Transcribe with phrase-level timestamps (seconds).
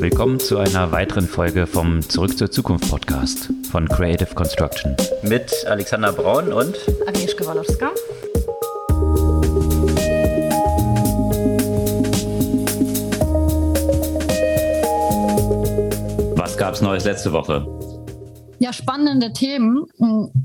[0.00, 4.96] Willkommen zu einer weiteren Folge vom Zurück zur Zukunft Podcast von Creative Construction.
[5.22, 7.92] Mit Alexander Braun und Agnieszka Walowska.
[16.36, 17.66] Was gab es Neues letzte Woche?
[18.58, 19.84] Ja, spannende Themen.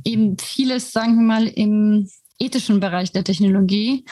[0.05, 2.07] Eben vieles, sagen wir mal, im
[2.39, 4.05] ethischen Bereich der Technologie.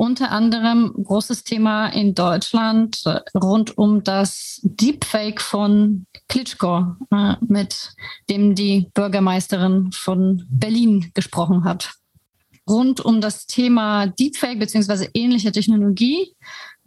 [0.00, 3.02] Unter anderem großes Thema in Deutschland
[3.34, 7.94] rund um das Deepfake von Klitschko, äh, mit
[8.30, 11.94] dem die Bürgermeisterin von Berlin gesprochen hat.
[12.70, 15.08] Rund um das Thema Deepfake bzw.
[15.14, 16.32] ähnliche Technologie.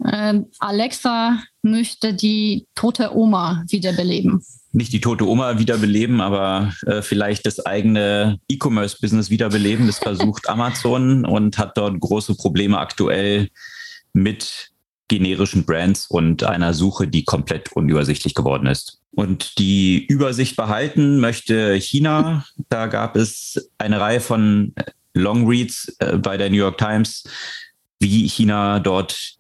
[0.06, 4.42] Äh, Alexa möchte die tote Oma wiederbeleben
[4.74, 9.88] nicht die tote Oma wiederbeleben, aber äh, vielleicht das eigene E-Commerce-Business wiederbeleben.
[9.88, 13.50] Das versucht Amazon und hat dort große Probleme aktuell
[14.14, 14.72] mit
[15.08, 19.02] generischen Brands und einer Suche, die komplett unübersichtlich geworden ist.
[19.14, 22.46] Und die Übersicht behalten möchte China.
[22.70, 24.74] Da gab es eine Reihe von
[25.14, 27.26] Longreads äh, bei der New York Times,
[28.00, 29.36] wie China dort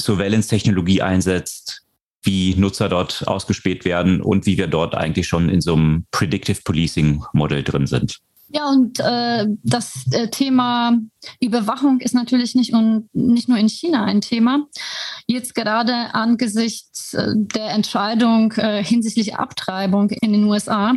[0.00, 1.81] Surveillance-Technologie einsetzt,
[2.22, 6.60] wie Nutzer dort ausgespäht werden und wie wir dort eigentlich schon in so einem Predictive
[6.64, 8.20] Policing Modell drin sind.
[8.54, 10.98] Ja, und äh, das äh, Thema
[11.40, 14.66] Überwachung ist natürlich nicht, un, nicht nur in China ein Thema.
[15.26, 20.92] Jetzt gerade angesichts äh, der Entscheidung äh, hinsichtlich Abtreibung in den USA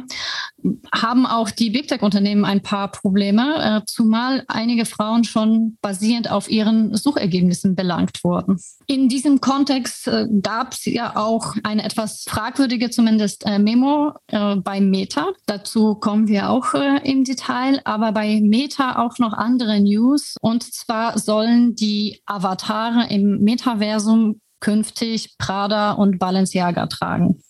[0.94, 6.50] haben auch die Big Tech-Unternehmen ein paar Probleme, äh, zumal einige Frauen schon basierend auf
[6.50, 8.58] ihren Suchergebnissen belangt wurden.
[8.88, 14.56] In diesem Kontext äh, gab es ja auch eine etwas fragwürdige, zumindest äh, Memo äh,
[14.58, 15.28] bei Meta.
[15.46, 20.36] Dazu kommen wir auch äh, im Detail, aber bei Meta auch noch andere News.
[20.42, 27.42] Und zwar sollen die Avatare im Metaversum künftig Prada und Balenciaga tragen.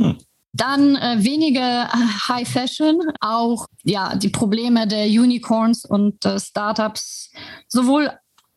[0.00, 0.18] Hm.
[0.56, 1.88] Dann äh, weniger
[2.28, 7.30] High Fashion, auch ja die Probleme der Unicorns und äh, Startups
[7.68, 8.10] sowohl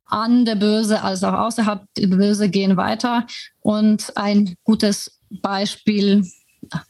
[0.06, 3.26] an der Börse als auch außerhalb der Börse gehen weiter.
[3.60, 6.26] Und ein gutes Beispiel,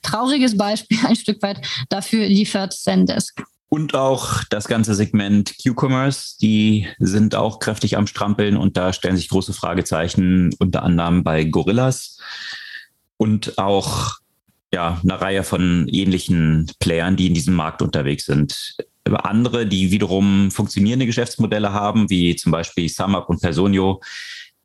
[0.01, 3.43] trauriges Beispiel ein Stück weit dafür liefert Zendesk.
[3.67, 9.15] Und auch das ganze Segment Q-Commerce, die sind auch kräftig am Strampeln und da stellen
[9.15, 12.17] sich große Fragezeichen, unter anderem bei Gorillas
[13.17, 14.19] und auch
[14.73, 18.77] ja, eine Reihe von ähnlichen Playern, die in diesem Markt unterwegs sind.
[19.05, 24.01] Andere, die wiederum funktionierende Geschäftsmodelle haben, wie zum Beispiel SumUp und Personio,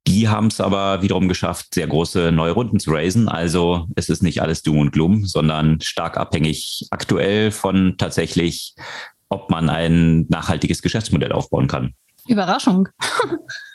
[0.07, 3.29] die haben es aber wiederum geschafft, sehr große neue Runden zu raisen.
[3.29, 8.75] Also es ist nicht alles Doom und Gloom, sondern stark abhängig aktuell von tatsächlich,
[9.31, 11.95] ob man ein nachhaltiges Geschäftsmodell aufbauen kann.
[12.27, 12.89] Überraschung.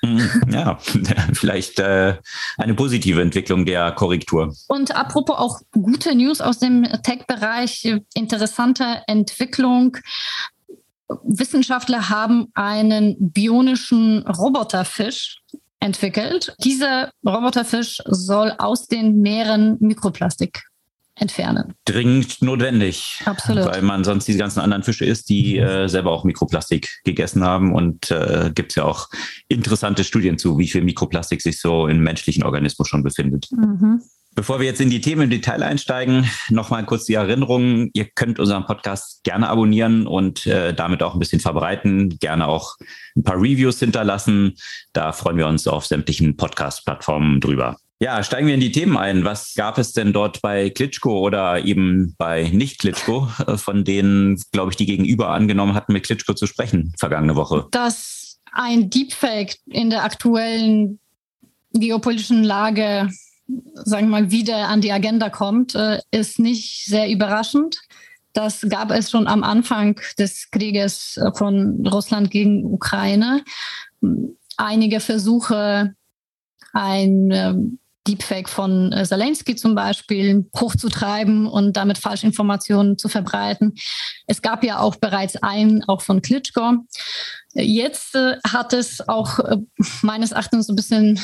[0.02, 0.78] Mhm, ja,
[1.34, 2.16] vielleicht äh,
[2.58, 4.54] eine positive Entwicklung der Korrektur.
[4.68, 9.98] Und apropos auch gute News aus dem Tech-Bereich, interessante Entwicklung.
[11.24, 15.42] Wissenschaftler haben einen bionischen Roboterfisch
[15.80, 16.54] entwickelt.
[16.64, 20.69] Dieser Roboterfisch soll aus den Meeren Mikroplastik
[21.20, 21.74] entfernen.
[21.86, 23.22] Dringend notwendig.
[23.26, 23.66] Absolut.
[23.66, 27.74] Weil man sonst diese ganzen anderen Fische isst, die äh, selber auch Mikroplastik gegessen haben.
[27.74, 29.08] Und äh, gibt es ja auch
[29.48, 33.48] interessante Studien zu, wie viel Mikroplastik sich so im menschlichen Organismus schon befindet.
[33.52, 34.02] Mhm.
[34.36, 37.90] Bevor wir jetzt in die Themen im Detail einsteigen, nochmal kurz die Erinnerung.
[37.94, 42.18] Ihr könnt unseren Podcast gerne abonnieren und äh, damit auch ein bisschen verbreiten.
[42.20, 42.76] Gerne auch
[43.18, 44.54] ein paar Reviews hinterlassen.
[44.94, 47.78] Da freuen wir uns auf sämtlichen Podcast-Plattformen drüber.
[48.02, 49.26] Ja, steigen wir in die Themen ein.
[49.26, 54.72] Was gab es denn dort bei Klitschko oder eben bei Nicht-Klitschko, äh, von denen, glaube
[54.72, 57.68] ich, die Gegenüber angenommen hatten, mit Klitschko zu sprechen vergangene Woche?
[57.72, 61.00] Dass ein Deepfake in der aktuellen
[61.74, 63.10] geopolitischen Lage,
[63.74, 67.82] sagen wir mal, wieder an die Agenda kommt, äh, ist nicht sehr überraschend.
[68.32, 73.44] Das gab es schon am Anfang des Krieges von Russland gegen Ukraine.
[74.56, 75.96] Einige Versuche,
[76.74, 83.76] ein ähm, Deepfake von äh, Zelensky zum Beispiel hochzutreiben und damit Falschinformationen zu verbreiten.
[84.28, 86.78] Es gab ja auch bereits einen, auch von Klitschko.
[87.54, 89.58] Jetzt äh, hat es auch äh,
[90.02, 91.20] meines Erachtens ein bisschen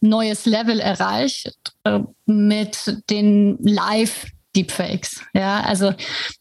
[0.00, 5.22] neues Level erreicht äh, mit den Live-Deepfakes.
[5.34, 5.92] Ja, also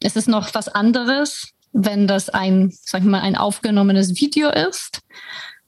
[0.01, 5.01] es ist noch was anderes, wenn das ein, sag ich mal, ein aufgenommenes Video ist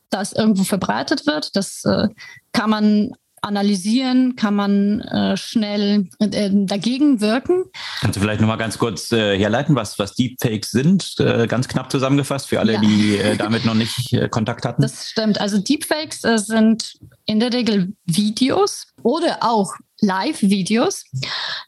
[0.09, 1.55] das irgendwo verbreitet wird.
[1.55, 2.07] Das äh,
[2.51, 3.11] kann man
[3.41, 7.65] analysieren, kann man äh, schnell äh, dagegen wirken.
[8.01, 11.91] Kannst du vielleicht nochmal ganz kurz äh, herleiten, was, was Deepfakes sind, äh, ganz knapp
[11.91, 12.81] zusammengefasst für alle, ja.
[12.81, 14.81] die äh, damit noch nicht äh, Kontakt hatten?
[14.81, 15.39] Das stimmt.
[15.39, 16.93] Also Deepfakes sind
[17.25, 21.05] in der Regel Videos oder auch Live-Videos,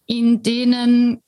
[0.06, 1.22] in denen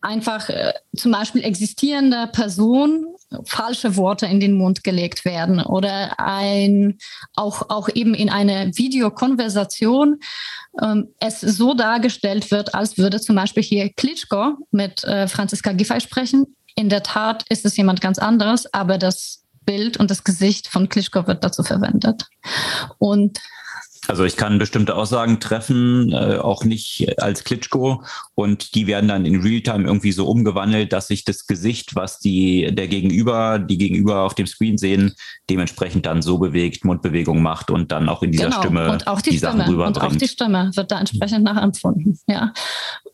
[0.00, 0.50] einfach
[0.96, 3.11] zum Beispiel existierende Personen
[3.44, 6.98] falsche Worte in den Mund gelegt werden oder ein
[7.34, 10.18] auch auch eben in einer Videokonversation
[10.82, 16.00] ähm, es so dargestellt wird, als würde zum Beispiel hier Klitschko mit äh, Franziska Giffey
[16.00, 16.56] sprechen.
[16.74, 20.88] In der Tat ist es jemand ganz anderes, aber das Bild und das Gesicht von
[20.88, 22.26] Klitschko wird dazu verwendet.
[22.98, 23.38] Und
[24.08, 28.02] also ich kann bestimmte Aussagen treffen, äh, auch nicht als Klitschko
[28.34, 32.74] und die werden dann in Realtime irgendwie so umgewandelt, dass sich das Gesicht, was die
[32.74, 35.14] der Gegenüber, die Gegenüber auf dem Screen sehen,
[35.48, 38.60] dementsprechend dann so bewegt, Mundbewegung macht und dann auch in dieser genau.
[38.60, 39.58] Stimme und auch die, die Stimme.
[39.58, 39.96] Sachen rüberbringt.
[39.96, 42.18] Und auch die Stimme wird da entsprechend nachempfunden.
[42.26, 42.52] Ja.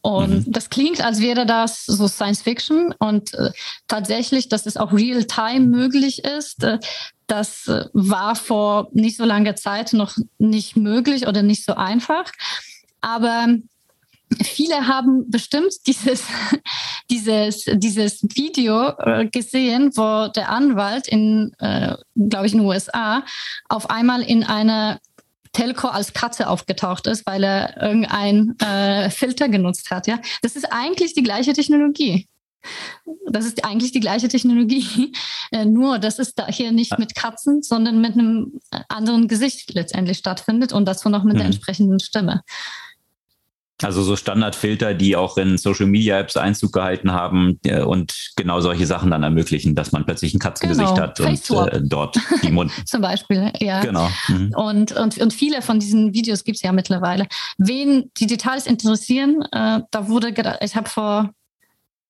[0.01, 0.53] Und mhm.
[0.53, 3.51] das klingt, als wäre das so Science Fiction und äh,
[3.89, 6.65] tatsächlich, dass es auch Real-Time möglich ist.
[6.65, 6.79] Äh,
[7.29, 12.33] das äh, war vor nicht so langer Zeit noch nicht möglich oder nicht so einfach.
[13.01, 13.47] Aber
[14.43, 16.25] viele haben bestimmt dieses,
[17.11, 23.23] dieses, dieses Video äh, gesehen, wo der Anwalt in, äh, glaube ich, in den USA
[23.69, 24.99] auf einmal in einer
[25.53, 30.07] Telco als Katze aufgetaucht ist, weil er irgendein äh, Filter genutzt hat.
[30.07, 32.29] Ja, das ist eigentlich die gleiche Technologie.
[33.31, 35.13] Das ist eigentlich die gleiche Technologie,
[35.53, 36.97] äh, nur dass es da hier nicht ah.
[36.99, 41.39] mit Katzen, sondern mit einem anderen Gesicht letztendlich stattfindet und dazu noch mit mhm.
[41.39, 42.43] der entsprechenden Stimme.
[43.81, 48.61] Also so Standardfilter, die auch in Social Media Apps Einzug gehalten haben äh, und genau
[48.61, 51.01] solche Sachen dann ermöglichen, dass man plötzlich ein Katzengesicht genau.
[51.01, 52.73] hat und äh, dort die Mund.
[52.87, 53.81] Zum Beispiel, ja.
[53.81, 54.11] Genau.
[54.27, 54.53] Mhm.
[54.57, 57.29] Und, und, und viele von diesen Videos gibt es ja mittlerweile.
[57.57, 61.31] Wen die Details interessieren, äh, da wurde, ich habe vor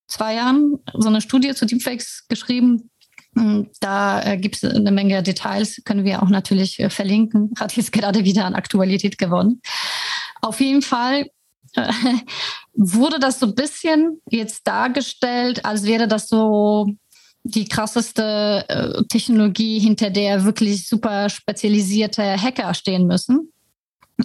[0.09, 2.91] zwei Jahren so eine Studie zu Deepfakes geschrieben.
[3.81, 7.53] Da äh, gibt es eine Menge Details, können wir auch natürlich äh, verlinken.
[7.61, 9.61] Hat jetzt gerade wieder an Aktualität gewonnen.
[10.41, 11.27] Auf jeden Fall
[11.75, 11.93] äh,
[12.73, 16.89] wurde das so ein bisschen jetzt dargestellt, als wäre das so
[17.45, 23.53] die krasseste Technologie, hinter der wirklich super spezialisierte Hacker stehen müssen.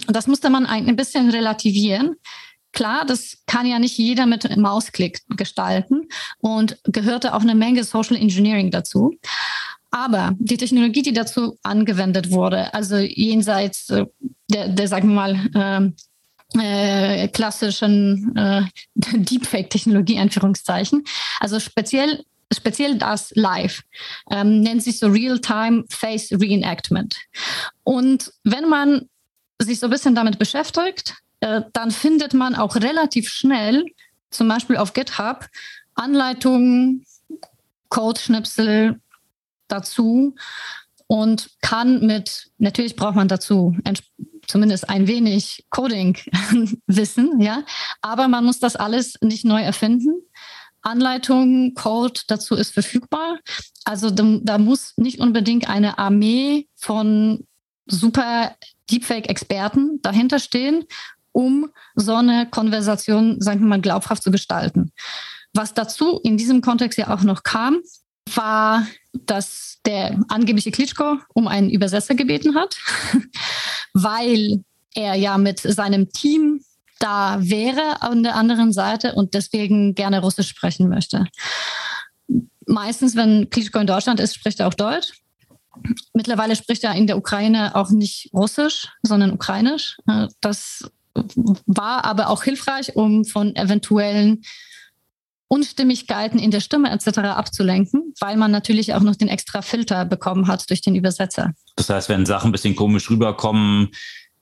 [0.08, 2.16] Das musste man ein bisschen relativieren,
[2.74, 8.16] Klar, das kann ja nicht jeder mit Mausklick gestalten und gehörte auch eine Menge Social
[8.16, 9.16] Engineering dazu.
[9.90, 14.04] Aber die Technologie, die dazu angewendet wurde, also jenseits äh,
[14.50, 15.94] der, der sagen wir mal,
[16.54, 18.62] äh, äh, klassischen äh,
[18.94, 21.04] Deepfake-Technologie, Anführungszeichen,
[21.40, 23.82] also speziell speziell das Live,
[24.30, 27.16] ähm, nennt sich so Real-Time Face Reenactment.
[27.82, 29.08] Und wenn man
[29.60, 33.84] sich so ein bisschen damit beschäftigt, äh, dann findet man auch relativ schnell,
[34.30, 35.46] zum Beispiel auf GitHub,
[35.94, 37.04] Anleitungen,
[37.90, 38.98] Codeschnipsel
[39.68, 40.34] dazu
[41.06, 43.76] und kann mit, natürlich braucht man dazu
[44.46, 46.16] zumindest ein wenig Coding
[46.86, 47.62] wissen, ja,
[48.00, 50.22] aber man muss das alles nicht neu erfinden.
[50.80, 53.38] Anleitung, Code dazu ist verfügbar.
[53.84, 57.46] Also da, da muss nicht unbedingt eine Armee von
[57.86, 58.56] super
[58.90, 60.84] Deepfake-Experten dahinter stehen,
[61.34, 64.92] um so eine Konversation, sagen wir mal, glaubhaft zu gestalten.
[65.52, 67.80] Was dazu in diesem Kontext ja auch noch kam,
[68.34, 72.76] war, dass der angebliche Klitschko um einen Übersetzer gebeten hat,
[73.92, 74.64] weil
[74.94, 76.60] er ja mit seinem Team
[77.00, 81.26] da wäre an der anderen Seite und deswegen gerne Russisch sprechen möchte.
[82.66, 85.12] Meistens, wenn Klitschko in Deutschland ist, spricht er auch Deutsch.
[86.14, 89.98] Mittlerweile spricht er in der Ukraine auch nicht Russisch, sondern Ukrainisch.
[90.40, 90.88] Das
[91.66, 94.42] war aber auch hilfreich, um von eventuellen
[95.48, 97.18] Unstimmigkeiten in der Stimme etc.
[97.18, 101.52] abzulenken, weil man natürlich auch noch den extra Filter bekommen hat durch den Übersetzer.
[101.76, 103.90] Das heißt, wenn Sachen ein bisschen komisch rüberkommen,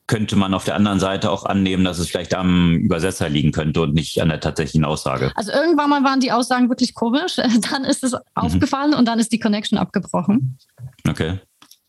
[0.06, 3.82] könnte man auf der anderen Seite auch annehmen, dass es vielleicht am Übersetzer liegen könnte
[3.82, 5.32] und nicht an der tatsächlichen Aussage.
[5.36, 7.36] Also irgendwann mal waren die Aussagen wirklich komisch,
[7.70, 8.18] dann ist es mhm.
[8.34, 10.58] aufgefallen und dann ist die Connection abgebrochen.
[11.08, 11.40] Okay.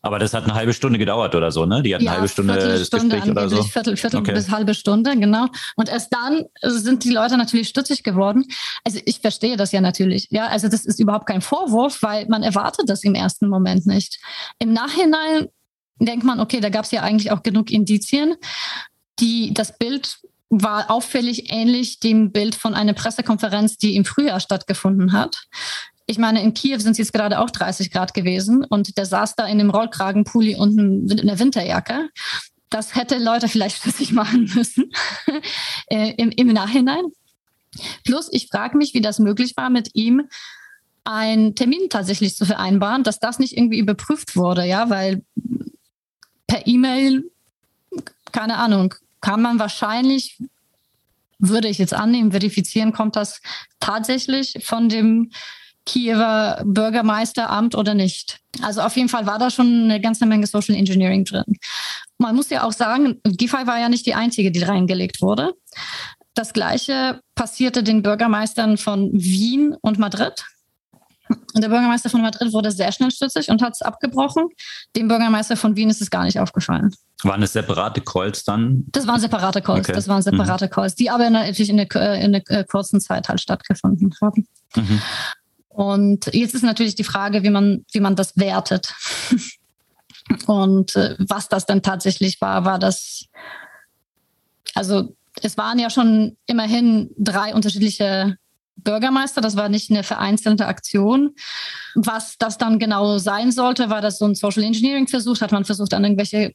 [0.04, 1.82] Aber das hat eine halbe Stunde gedauert oder so, ne?
[1.82, 3.62] Die hat ja, eine halbe Stunde das Gespräch oder so.
[3.62, 4.34] Viertel, Viertel okay.
[4.34, 5.46] bis halbe Stunde, genau.
[5.76, 8.44] Und erst dann sind die Leute natürlich stutzig geworden.
[8.84, 10.28] Also ich verstehe das ja natürlich.
[10.30, 14.20] Ja, also das ist überhaupt kein Vorwurf, weil man erwartet das im ersten Moment nicht.
[14.58, 15.48] Im Nachhinein
[15.98, 18.34] denkt man, okay, da gab es ja eigentlich auch genug Indizien.
[19.20, 20.18] Die, das Bild
[20.50, 25.46] war auffällig ähnlich dem Bild von einer Pressekonferenz, die im Frühjahr stattgefunden hat
[26.06, 29.36] ich meine, in Kiew sind es jetzt gerade auch 30 Grad gewesen und der saß
[29.36, 30.78] da in einem Rollkragenpulli und
[31.10, 32.10] einer Winterjacke.
[32.68, 34.90] Das hätte Leute vielleicht für sich machen müssen
[35.86, 37.04] äh, im, im Nachhinein.
[38.04, 40.28] Plus, ich frage mich, wie das möglich war, mit ihm
[41.04, 45.22] einen Termin tatsächlich zu vereinbaren, dass das nicht irgendwie überprüft wurde, ja, weil
[46.46, 47.30] per E-Mail,
[48.32, 50.38] keine Ahnung, kann man wahrscheinlich,
[51.38, 53.40] würde ich jetzt annehmen, verifizieren, kommt das
[53.80, 55.30] tatsächlich von dem
[55.86, 58.40] Kiewer Bürgermeisteramt oder nicht.
[58.62, 61.44] Also auf jeden Fall war da schon eine ganze Menge Social Engineering drin.
[62.18, 65.52] Man muss ja auch sagen, Giffey war ja nicht die einzige, die reingelegt wurde.
[66.34, 70.44] Das gleiche passierte den Bürgermeistern von Wien und Madrid.
[71.28, 74.48] Und der Bürgermeister von Madrid wurde sehr schnell stützig und hat es abgebrochen.
[74.96, 76.94] Dem Bürgermeister von Wien ist es gar nicht aufgefallen.
[77.22, 78.84] Waren es separate Calls dann?
[78.88, 79.88] Das waren separate Calls.
[79.88, 79.94] Okay.
[79.94, 80.70] Das waren separate mhm.
[80.70, 84.46] Calls, die aber natürlich in einer, in einer kurzen Zeit halt stattgefunden haben.
[84.76, 85.00] Mhm.
[85.74, 88.94] Und jetzt ist natürlich die Frage, wie man, wie man das wertet.
[90.46, 93.26] Und äh, was das denn tatsächlich war, war das,
[94.74, 98.38] also es waren ja schon immerhin drei unterschiedliche
[98.76, 101.34] Bürgermeister, das war nicht eine vereinzelte Aktion.
[101.96, 105.64] Was das dann genau sein sollte, war das so ein Social Engineering Versuch, hat man
[105.64, 106.54] versucht, an irgendwelche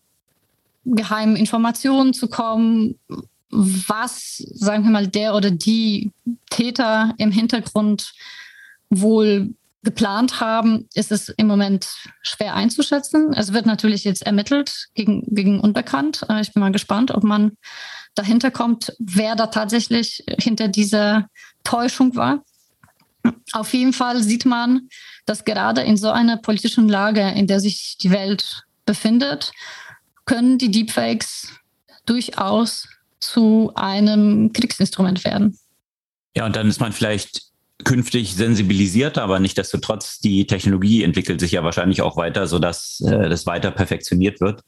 [0.86, 2.98] geheimen Informationen zu kommen,
[3.50, 6.12] was, sagen wir mal, der oder die
[6.50, 8.14] Täter im Hintergrund
[8.89, 9.53] wohl
[9.84, 11.88] geplant haben, ist es im Moment
[12.22, 13.34] schwer einzuschätzen.
[13.34, 16.25] Es wird natürlich jetzt ermittelt gegen, gegen Unbekannt.
[16.29, 17.53] Äh, ich bin mal gespannt, ob man
[18.15, 21.29] dahinter kommt, wer da tatsächlich hinter dieser
[21.63, 22.43] Täuschung war.
[23.53, 24.89] Auf jeden Fall sieht man,
[25.25, 29.51] dass gerade in so einer politischen Lage, in der sich die Welt befindet,
[30.25, 31.53] können die Deepfakes
[32.05, 32.88] durchaus
[33.19, 35.58] zu einem Kriegsinstrument werden.
[36.36, 37.49] Ja, und dann ist man vielleicht
[37.86, 43.02] künftig sensibilisierter, aber nicht desto trotz, die Technologie entwickelt sich ja wahrscheinlich auch weiter, sodass
[43.06, 44.62] äh, das weiter perfektioniert wird.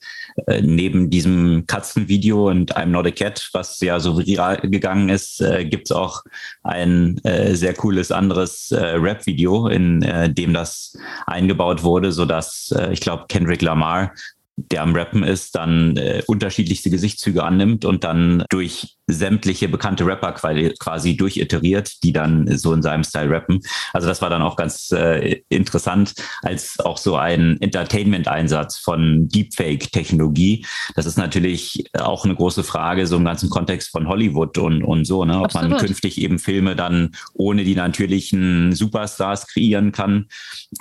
[0.48, 5.42] Äh, neben diesem Katzenvideo und I'm Not a Cat, was ja so viral gegangen ist,
[5.42, 6.24] äh, gibt's auch
[6.64, 12.94] ein äh, sehr cooles anderes äh, Rap-Video, in äh, dem das eingebaut wurde, sodass äh,
[12.94, 14.14] ich glaube Kendrick Lamar
[14.58, 20.34] der am Rappen ist, dann äh, unterschiedlichste Gesichtszüge annimmt und dann durch sämtliche bekannte Rapper
[20.34, 23.60] quasi durchiteriert, die dann so in seinem Style rappen.
[23.94, 30.66] Also das war dann auch ganz äh, interessant als auch so ein Entertainment-Einsatz von Deepfake-Technologie.
[30.96, 35.06] Das ist natürlich auch eine große Frage, so im ganzen Kontext von Hollywood und, und
[35.06, 35.38] so, ne?
[35.38, 35.72] ob Absolut.
[35.72, 40.28] man künftig eben Filme dann ohne die natürlichen Superstars kreieren kann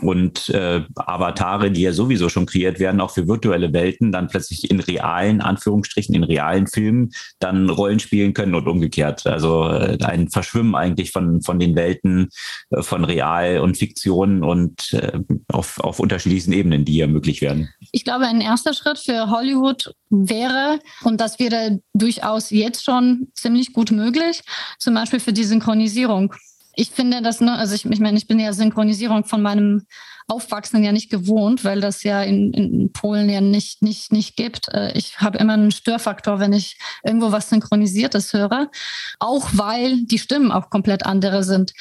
[0.03, 4.71] und äh, Avatare, die ja sowieso schon kreiert werden, auch für virtuelle Welten, dann plötzlich
[4.71, 9.27] in realen, Anführungsstrichen, in realen Filmen dann Rollenspiele spielen können und umgekehrt.
[9.27, 12.29] Also äh, ein Verschwimmen eigentlich von, von den Welten
[12.71, 17.71] äh, von Real und Fiktion und äh, auf, auf unterschiedlichsten Ebenen, die ja möglich werden.
[17.93, 23.73] Ich glaube, ein erster Schritt für Hollywood wäre, und das wäre durchaus jetzt schon ziemlich
[23.73, 24.43] gut möglich,
[24.79, 26.35] zum Beispiel für die Synchronisierung.
[26.75, 29.87] Ich finde das, ne, also ich, ich meine, ich bin ja Synchronisierung von meinem
[30.29, 34.69] Aufwachsen ja nicht gewohnt, weil das ja in, in Polen ja nicht, nicht, nicht gibt.
[34.69, 38.71] Äh, ich habe immer einen Störfaktor, wenn ich irgendwo was Synchronisiertes höre,
[39.19, 41.73] auch weil die Stimmen auch komplett andere sind.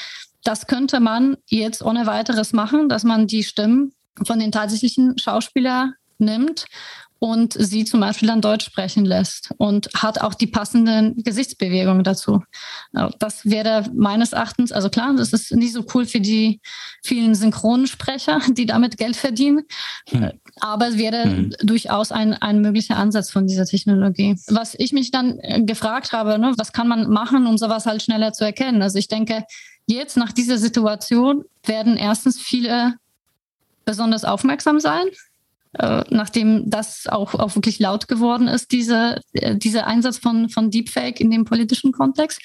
[0.43, 3.93] Das könnte man jetzt ohne weiteres machen, dass man die Stimmen
[4.24, 6.65] von den tatsächlichen Schauspielern nimmt
[7.19, 12.41] und sie zum Beispiel dann Deutsch sprechen lässt und hat auch die passenden Gesichtsbewegungen dazu.
[13.19, 16.61] Das wäre meines Erachtens, also klar, das ist nicht so cool für die
[17.03, 19.63] vielen Synchronsprecher, die damit Geld verdienen,
[20.07, 20.31] hm.
[20.61, 21.53] aber es wäre hm.
[21.61, 24.38] durchaus ein, ein möglicher Ansatz von dieser Technologie.
[24.47, 28.01] Was ich mich dann äh, gefragt habe, ne, was kann man machen, um sowas halt
[28.01, 28.81] schneller zu erkennen?
[28.81, 29.43] Also ich denke,
[29.88, 32.93] jetzt nach dieser Situation werden erstens viele
[33.83, 35.07] besonders aufmerksam sein
[35.73, 40.71] äh, nachdem das auch, auch wirklich laut geworden ist, diese, äh, dieser Einsatz von, von
[40.71, 42.41] Deepfake in dem politischen Kontext.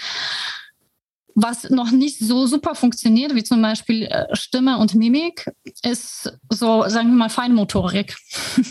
[1.36, 5.50] Was noch nicht so super funktioniert, wie zum Beispiel äh, Stimme und Mimik,
[5.82, 8.16] ist so, sagen wir mal, Feinmotorik.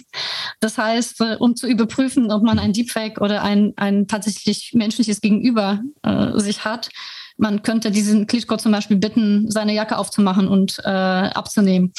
[0.60, 5.82] Das heißt, um zu überprüfen, ob man ein Deepfake oder ein, ein tatsächlich menschliches Gegenüber
[6.04, 6.90] äh, sich hat,
[7.36, 11.92] man könnte diesen Klitschko zum Beispiel bitten, seine Jacke aufzumachen und äh, abzunehmen.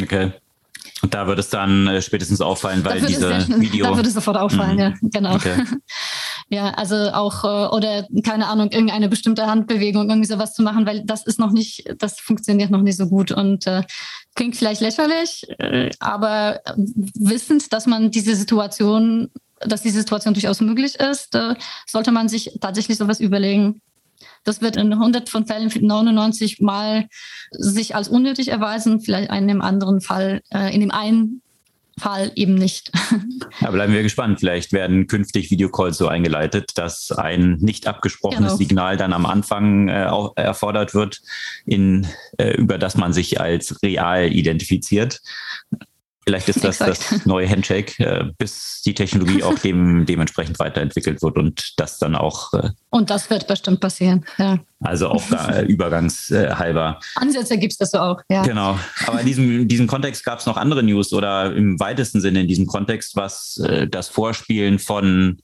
[0.00, 0.32] Okay.
[1.02, 3.28] Und da wird es dann äh, spätestens auffallen, weil diese
[3.60, 3.86] Video.
[3.86, 4.80] Da würde es sofort auffallen, mhm.
[4.80, 5.34] ja, genau.
[5.34, 5.64] Okay.
[6.48, 11.02] ja, also auch, äh, oder keine Ahnung, irgendeine bestimmte Handbewegung, irgendwie sowas zu machen, weil
[11.04, 13.82] das ist noch nicht, das funktioniert noch nicht so gut und äh,
[14.36, 19.30] klingt vielleicht lächerlich, äh, aber wissend, dass man diese Situation,
[19.60, 21.56] dass diese Situation durchaus möglich ist, äh,
[21.86, 23.80] sollte man sich tatsächlich sowas überlegen.
[24.44, 27.06] Das wird in 100 von Fällen 99 Mal
[27.50, 31.42] sich als unnötig erweisen, vielleicht in einem anderen Fall, äh, in dem einen
[31.98, 32.90] Fall eben nicht.
[33.60, 34.40] Ja, bleiben wir gespannt.
[34.40, 38.56] Vielleicht werden künftig Videocalls so eingeleitet, dass ein nicht abgesprochenes genau.
[38.56, 41.20] Signal dann am Anfang äh, auch erfordert wird,
[41.66, 42.06] in,
[42.38, 45.20] äh, über das man sich als real identifiziert.
[46.24, 51.36] Vielleicht ist das das neue Handshake, äh, bis die Technologie auch dem, dementsprechend weiterentwickelt wird
[51.36, 52.52] und das dann auch.
[52.52, 54.58] Äh, und das wird bestimmt passieren, ja.
[54.80, 57.00] Also auch äh, übergangshalber.
[57.16, 58.42] Ansätze gibt es das auch, ja.
[58.42, 58.78] Genau.
[59.06, 62.42] Aber in diesem, in diesem Kontext gab es noch andere News oder im weitesten Sinne
[62.42, 63.60] in diesem Kontext, was
[63.90, 65.38] das Vorspielen von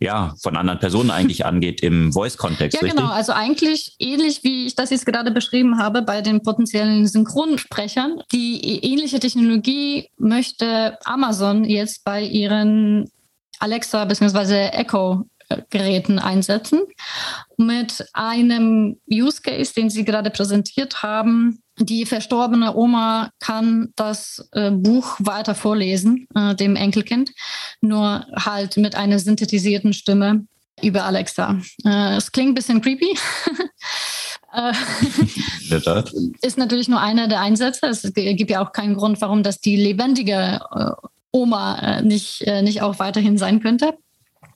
[0.00, 2.74] ja, von anderen Personen eigentlich angeht im Voice-Kontext.
[2.74, 3.00] Ja, richtig?
[3.00, 3.12] genau.
[3.12, 8.20] Also eigentlich ähnlich, wie ich das jetzt gerade beschrieben habe bei den potenziellen Synchronsprechern.
[8.32, 13.10] Die ähnliche Technologie möchte Amazon jetzt bei ihren
[13.60, 14.68] Alexa bzw.
[14.68, 15.24] Echo
[15.70, 16.82] Geräten einsetzen.
[17.56, 24.70] Mit einem Use Case, den Sie gerade präsentiert haben, die verstorbene Oma kann das äh,
[24.70, 27.32] Buch weiter vorlesen, äh, dem Enkelkind,
[27.80, 30.46] nur halt mit einer synthetisierten Stimme
[30.82, 31.60] über Alexa.
[31.84, 33.16] Äh, es klingt ein bisschen creepy.
[34.56, 34.72] Äh,
[36.42, 37.86] ist natürlich nur einer der Einsätze.
[37.88, 40.90] Es gibt ja auch keinen Grund, warum das die lebendige äh,
[41.32, 43.98] Oma äh, nicht, nicht auch weiterhin sein könnte.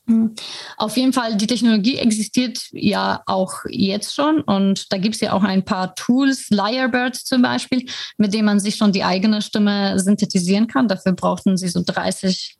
[0.08, 0.34] Hm.
[0.78, 5.34] Auf jeden Fall, die Technologie existiert ja auch jetzt schon und da gibt es ja
[5.34, 7.86] auch ein paar Tools, Lyrebird zum Beispiel,
[8.16, 10.88] mit denen man sich schon die eigene Stimme synthetisieren kann.
[10.88, 12.56] Dafür brauchten sie so 30,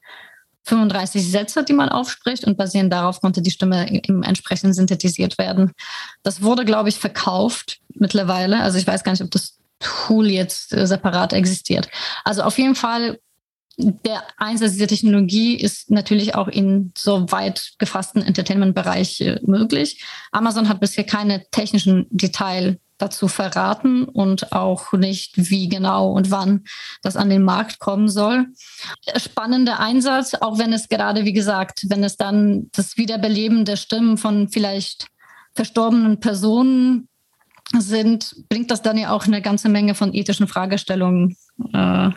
[0.65, 5.73] 35 Sätze, die man aufspricht und basierend darauf konnte die Stimme im entsprechend synthetisiert werden.
[6.23, 8.61] Das wurde, glaube ich, verkauft mittlerweile.
[8.61, 11.89] Also ich weiß gar nicht, ob das Tool jetzt äh, separat existiert.
[12.25, 13.19] Also auf jeden Fall
[13.79, 20.05] der Einsatz dieser Technologie ist natürlich auch in so weit gefassten Entertainment-Bereich äh, möglich.
[20.33, 26.65] Amazon hat bisher keine technischen Details dazu verraten und auch nicht, wie genau und wann
[27.03, 28.47] das an den Markt kommen soll.
[29.17, 34.19] Spannender Einsatz, auch wenn es gerade, wie gesagt, wenn es dann das Wiederbeleben der Stimmen
[34.19, 35.07] von vielleicht
[35.55, 37.09] verstorbenen Personen
[37.79, 41.37] sind, bringt das dann ja auch eine ganze Menge von ethischen Fragestellungen.
[41.73, 42.11] Äh,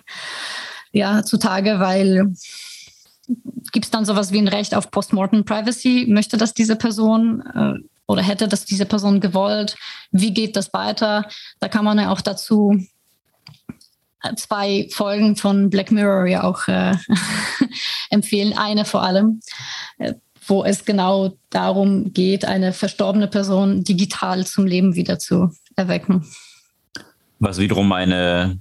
[0.92, 2.34] ja, zutage, weil
[3.72, 6.06] gibt es dann sowas wie ein Recht auf Postmortem Privacy?
[6.10, 9.78] Möchte das diese Person äh, oder hätte das diese Person gewollt?
[10.12, 11.26] Wie geht das weiter?
[11.60, 12.78] Da kann man ja auch dazu
[14.22, 16.96] äh, zwei Folgen von Black Mirror ja auch äh,
[18.10, 18.58] empfehlen.
[18.58, 19.42] Eine vor allem,
[19.98, 20.14] äh,
[20.46, 26.26] wo es genau darum geht, eine verstorbene Person digital zum Leben wieder zu erwecken.
[27.40, 28.60] Was wiederum eine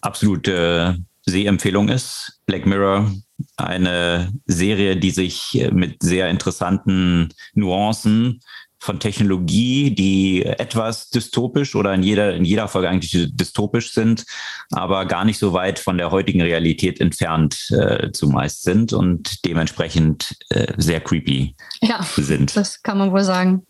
[0.00, 2.40] absolute Sehempfehlung ist.
[2.46, 3.12] Black Mirror,
[3.56, 8.40] eine Serie, die sich mit sehr interessanten Nuancen
[8.80, 14.24] von Technologie, die etwas dystopisch oder in jeder, in jeder Folge eigentlich dystopisch sind,
[14.70, 20.36] aber gar nicht so weit von der heutigen Realität entfernt äh, zumeist sind und dementsprechend
[20.50, 22.56] äh, sehr creepy ja, sind.
[22.56, 23.66] Das kann man wohl sagen.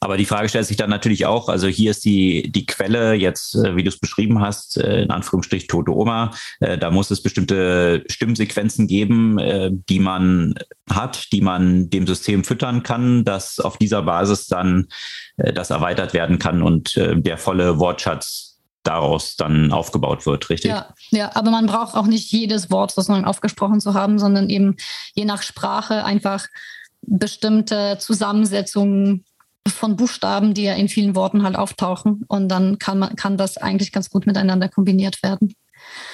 [0.00, 3.54] Aber die Frage stellt sich dann natürlich auch, also hier ist die, die Quelle jetzt,
[3.54, 6.32] äh, wie du es beschrieben hast, äh, in Anführungsstrich tote Oma.
[6.58, 9.38] Äh, da muss es bestimmte Stimmsequenzen geben,
[9.88, 10.54] die man
[10.90, 14.88] hat, die man dem System füttern kann, dass auf dieser Basis dann
[15.36, 20.70] das erweitert werden kann und der volle Wortschatz daraus dann aufgebaut wird, richtig?
[20.70, 24.76] Ja, ja, aber man braucht auch nicht jedes Wort sozusagen aufgesprochen zu haben, sondern eben
[25.14, 26.46] je nach Sprache einfach
[27.02, 29.24] bestimmte Zusammensetzungen
[29.68, 32.24] von Buchstaben, die ja in vielen Worten halt auftauchen.
[32.28, 35.54] Und dann kann man, kann das eigentlich ganz gut miteinander kombiniert werden.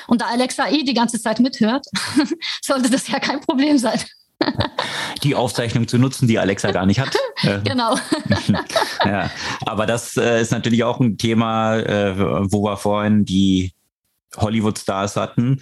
[0.06, 1.86] Und da Alexa eh die ganze Zeit mithört,
[2.62, 4.00] sollte das ja kein Problem sein.
[5.22, 7.16] die Aufzeichnung zu nutzen, die Alexa gar nicht hat.
[7.64, 7.96] genau.
[9.04, 9.30] ja,
[9.66, 13.72] aber das äh, ist natürlich auch ein Thema, äh, wo wir vorhin die
[14.36, 15.60] Hollywood-Stars hatten.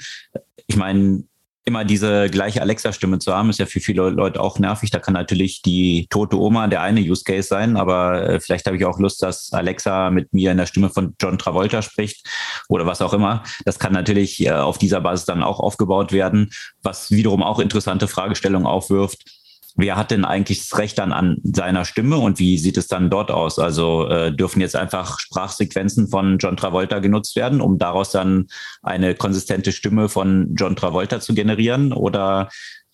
[0.67, 1.25] Ich meine,
[1.67, 4.91] immer diese gleiche Alexa-Stimme zu haben, ist ja für viele Leute auch nervig.
[4.93, 8.77] Da kann natürlich die tote Oma der eine Use Case sein, aber äh, vielleicht habe
[8.77, 12.25] ich auch Lust, dass Alexa mit mir in der Stimme von John Travolta spricht
[12.69, 13.43] oder was auch immer.
[13.65, 16.51] Das kann natürlich äh, auf dieser Basis dann auch aufgebaut werden,
[16.83, 19.36] was wiederum auch interessante Fragestellungen aufwirft
[19.77, 23.11] wer hat denn eigentlich das Recht dann an seiner Stimme und wie sieht es dann
[23.11, 23.59] dort aus?
[23.59, 28.47] Also äh, dürfen jetzt einfach Sprachsequenzen von John Travolta genutzt werden, um daraus dann
[28.83, 31.93] eine konsistente Stimme von John Travolta zu generieren?
[31.93, 32.49] Oder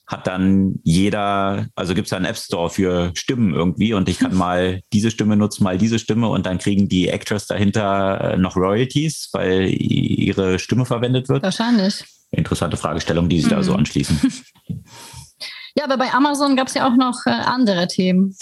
[0.06, 4.34] hat dann jeder, also gibt es einen App Store für Stimmen irgendwie und ich kann
[4.36, 8.56] mal diese Stimme nutzen, mal diese Stimme und dann kriegen die Actors dahinter äh, noch
[8.56, 11.42] Royalties, weil ihre Stimme verwendet wird?
[11.42, 12.04] Wahrscheinlich.
[12.30, 13.56] Interessante Fragestellung, die sich mhm.
[13.56, 14.20] da so anschließen.
[15.76, 18.36] Ja, aber bei Amazon gab es ja auch noch äh, andere Themen.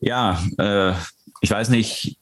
[0.00, 0.92] Ja, äh,
[1.40, 2.18] ich weiß nicht,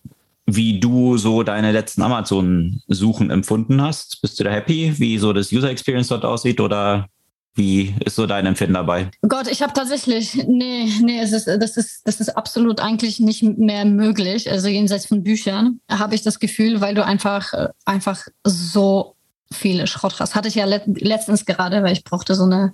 [0.46, 4.20] wie du so deine letzten Amazon-Suchen empfunden hast.
[4.22, 7.08] Bist du da happy, wie so das User Experience dort aussieht oder
[7.54, 9.10] wie ist so dein Empfinden dabei?
[9.28, 13.42] Gott, ich habe tatsächlich, nee, nee, es ist, das, ist, das ist absolut eigentlich nicht
[13.42, 14.50] mehr möglich.
[14.50, 19.16] Also jenseits von Büchern habe ich das Gefühl, weil du einfach, äh, einfach so
[19.52, 20.34] viele Schrott hast.
[20.34, 22.72] Hatte ich ja let letztens gerade, weil ich brauchte so eine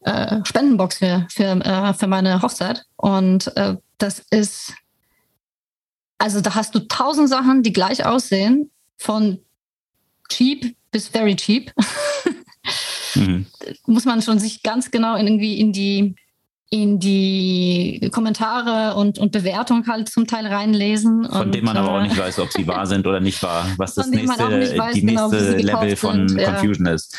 [0.00, 2.84] äh, Spendenbox für, für, äh, für meine Hochzeit.
[2.96, 4.74] Und äh, das ist,
[6.18, 9.38] also da hast du tausend Sachen, die gleich aussehen, von
[10.28, 11.72] cheap bis very cheap.
[13.14, 13.46] mhm.
[13.86, 16.16] Muss man schon sich ganz genau irgendwie in die
[16.68, 21.24] in die Kommentare und, und Bewertung halt zum Teil reinlesen.
[21.24, 23.68] Von und, denen man aber auch nicht weiß, ob sie wahr sind oder nicht wahr,
[23.76, 26.94] was das nächste, weiß, die genau, nächste Level von sind, Confusion ja.
[26.94, 27.16] ist.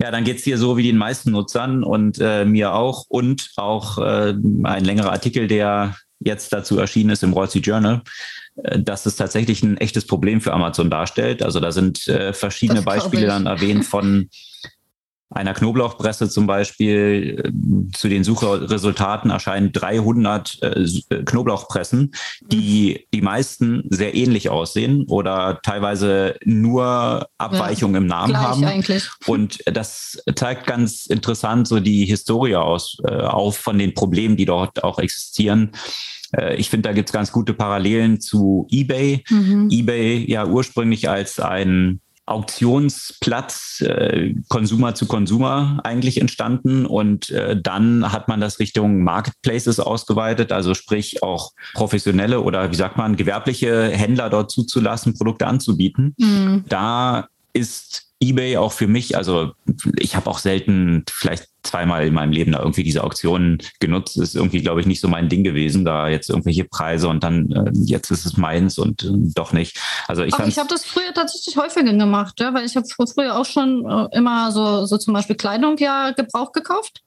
[0.00, 3.98] Ja, dann geht's hier so wie den meisten Nutzern und äh, mir auch und auch
[3.98, 8.00] äh, ein längerer Artikel, der jetzt dazu erschienen ist im Wall Street Journal,
[8.62, 11.42] äh, dass es tatsächlich ein echtes Problem für Amazon darstellt.
[11.42, 14.30] Also da sind äh, verschiedene Beispiele dann erwähnt von
[15.30, 22.12] einer Knoblauchpresse zum Beispiel äh, zu den Suchresultaten erscheinen 300 äh, äh, Knoblauchpressen,
[22.42, 28.64] die die meisten sehr ähnlich aussehen oder teilweise nur Abweichungen ja, im Namen haben.
[28.64, 29.08] Eigentlich.
[29.26, 34.44] Und das zeigt ganz interessant so die Historie aus, äh, auf von den Problemen, die
[34.44, 35.72] dort auch existieren.
[36.36, 39.24] Äh, ich finde, da gibt es ganz gute Parallelen zu eBay.
[39.28, 39.70] Mhm.
[39.70, 48.12] eBay ja ursprünglich als ein Auktionsplatz äh, Consumer zu Consumer eigentlich entstanden und äh, dann
[48.12, 53.90] hat man das Richtung Marketplaces ausgeweitet, also sprich auch professionelle oder wie sagt man gewerbliche
[53.90, 56.14] Händler dort zuzulassen, Produkte anzubieten.
[56.18, 56.64] Mhm.
[56.68, 59.52] Da ist eBay auch für mich, also
[59.98, 64.16] ich habe auch selten, vielleicht zweimal in meinem Leben da irgendwie diese Auktionen genutzt.
[64.16, 67.22] Das ist irgendwie, glaube ich, nicht so mein Ding gewesen, da jetzt irgendwelche Preise und
[67.24, 69.78] dann äh, jetzt ist es meins und äh, doch nicht.
[70.06, 73.44] Also ich, ich habe das früher tatsächlich häufiger gemacht, ja, weil ich habe früher auch
[73.44, 77.02] schon äh, immer so, so zum Beispiel Kleidung ja Gebrauch gekauft.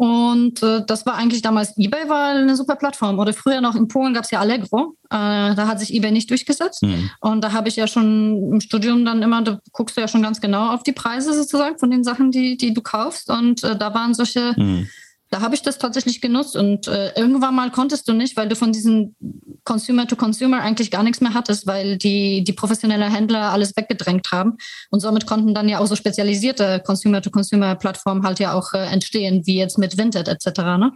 [0.00, 3.18] Und äh, das war eigentlich damals eBay war eine super Plattform.
[3.18, 4.96] Oder früher noch in Polen gab es ja Allegro.
[5.10, 6.82] Äh, da hat sich eBay nicht durchgesetzt.
[6.82, 7.10] Mhm.
[7.20, 10.22] Und da habe ich ja schon im Studium dann immer, da guckst du ja schon
[10.22, 13.28] ganz genau auf die Preise sozusagen von den Sachen, die, die du kaufst.
[13.28, 14.88] Und äh, da waren solche mhm
[15.30, 18.56] da habe ich das tatsächlich genutzt und äh, irgendwann mal konntest du nicht, weil du
[18.56, 19.14] von diesem
[19.62, 24.32] Consumer to Consumer eigentlich gar nichts mehr hattest, weil die, die professionelle Händler alles weggedrängt
[24.32, 24.56] haben
[24.90, 28.72] und somit konnten dann ja auch so spezialisierte Consumer to Consumer Plattformen halt ja auch
[28.72, 30.58] äh, entstehen, wie jetzt mit Vinted etc.
[30.58, 30.92] Ne?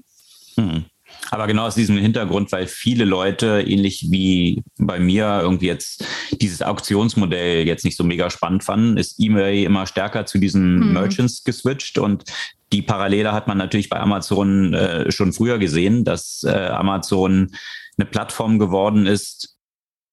[0.57, 0.85] Hm.
[1.31, 6.61] Aber genau aus diesem Hintergrund, weil viele Leute, ähnlich wie bei mir, irgendwie jetzt dieses
[6.61, 10.93] Auktionsmodell jetzt nicht so mega spannend fanden, ist E-Mail immer stärker zu diesen hm.
[10.93, 12.25] Merchants geswitcht und
[12.75, 17.53] die Parallele hat man natürlich bei Amazon äh, schon früher gesehen, dass äh, Amazon
[17.97, 19.57] eine Plattform geworden ist,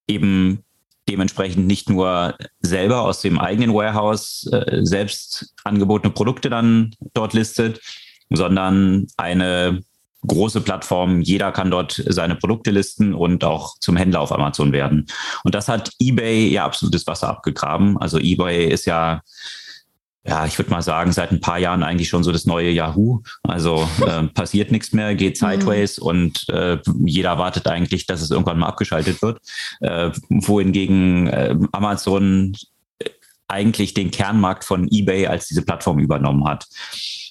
[0.07, 0.63] eben
[1.09, 7.81] dementsprechend nicht nur selber aus dem eigenen Warehouse äh, selbst angebotene Produkte dann dort listet,
[8.29, 9.81] sondern eine
[10.27, 11.21] große Plattform.
[11.21, 15.07] Jeder kann dort seine Produkte listen und auch zum Händler auf Amazon werden.
[15.43, 17.97] Und das hat eBay ja absolutes Wasser abgegraben.
[17.97, 19.23] Also eBay ist ja
[20.23, 23.21] ja, ich würde mal sagen, seit ein paar Jahren eigentlich schon so das neue Yahoo.
[23.43, 25.47] Also äh, passiert nichts mehr, geht mhm.
[25.47, 26.05] sideways mhm.
[26.05, 29.39] und äh, jeder wartet eigentlich, dass es irgendwann mal abgeschaltet wird.
[29.81, 32.55] Äh, wohingegen äh, Amazon
[33.47, 36.67] eigentlich den Kernmarkt von eBay als diese Plattform übernommen hat.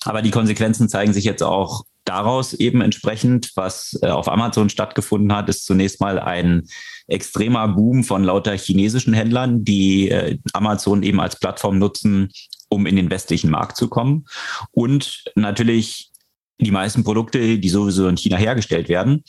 [0.05, 5.33] Aber die Konsequenzen zeigen sich jetzt auch daraus eben entsprechend, was äh, auf Amazon stattgefunden
[5.35, 6.62] hat, ist zunächst mal ein
[7.07, 12.31] extremer Boom von lauter chinesischen Händlern, die äh, Amazon eben als Plattform nutzen,
[12.70, 14.24] um in den westlichen Markt zu kommen.
[14.70, 16.11] Und natürlich
[16.59, 19.24] die meisten Produkte, die sowieso in China hergestellt werden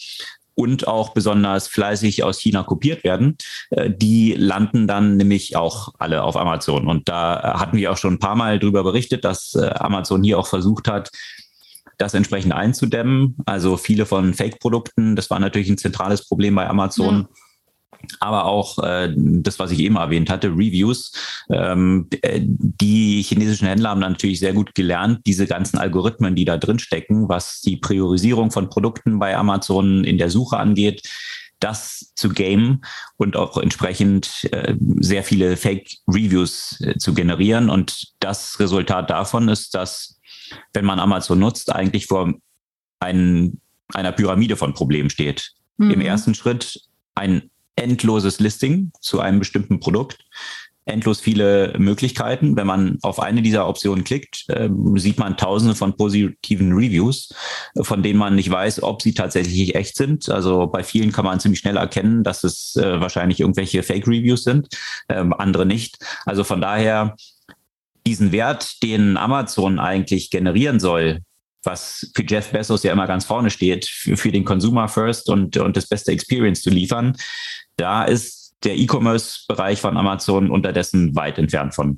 [0.54, 3.38] und auch besonders fleißig aus China kopiert werden,
[3.72, 6.88] äh, die landen dann nämlich auch alle auf Amazon.
[6.88, 10.40] Und da hatten wir auch schon ein paar Mal darüber berichtet, dass äh, Amazon hier
[10.40, 11.10] auch versucht hat,
[11.98, 13.38] das entsprechend einzudämmen.
[13.46, 17.28] Also viele von Fake-Produkten, das war natürlich ein zentrales Problem bei Amazon.
[17.30, 17.41] Ja
[18.20, 21.12] aber auch äh, das, was ich eben erwähnt hatte, Reviews.
[21.50, 26.58] Ähm, äh, die chinesischen Händler haben natürlich sehr gut gelernt, diese ganzen Algorithmen, die da
[26.58, 31.02] drin stecken, was die Priorisierung von Produkten bei Amazon in der Suche angeht,
[31.60, 32.82] das zu gamen
[33.18, 37.70] und auch entsprechend äh, sehr viele Fake-Reviews äh, zu generieren.
[37.70, 40.20] Und das Resultat davon ist, dass,
[40.74, 42.34] wenn man Amazon nutzt, eigentlich vor
[43.00, 43.62] einen,
[43.94, 45.54] einer Pyramide von Problemen steht.
[45.78, 45.92] Mhm.
[45.92, 46.82] Im ersten Schritt
[47.16, 50.26] ein endloses Listing zu einem bestimmten Produkt,
[50.86, 52.56] endlos viele Möglichkeiten.
[52.56, 57.34] Wenn man auf eine dieser Optionen klickt, äh, sieht man tausende von positiven Reviews,
[57.82, 60.30] von denen man nicht weiß, ob sie tatsächlich echt sind.
[60.30, 64.70] Also bei vielen kann man ziemlich schnell erkennen, dass es äh, wahrscheinlich irgendwelche Fake-Reviews sind,
[65.08, 65.98] äh, andere nicht.
[66.26, 67.16] Also von daher
[68.06, 71.20] diesen Wert, den Amazon eigentlich generieren soll,
[71.64, 75.58] was für Jeff Bezos ja immer ganz vorne steht, für, für den Consumer First und,
[75.58, 77.16] und das beste Experience zu liefern,
[77.78, 81.98] da ist der E-Commerce-Bereich von Amazon unterdessen weit entfernt von.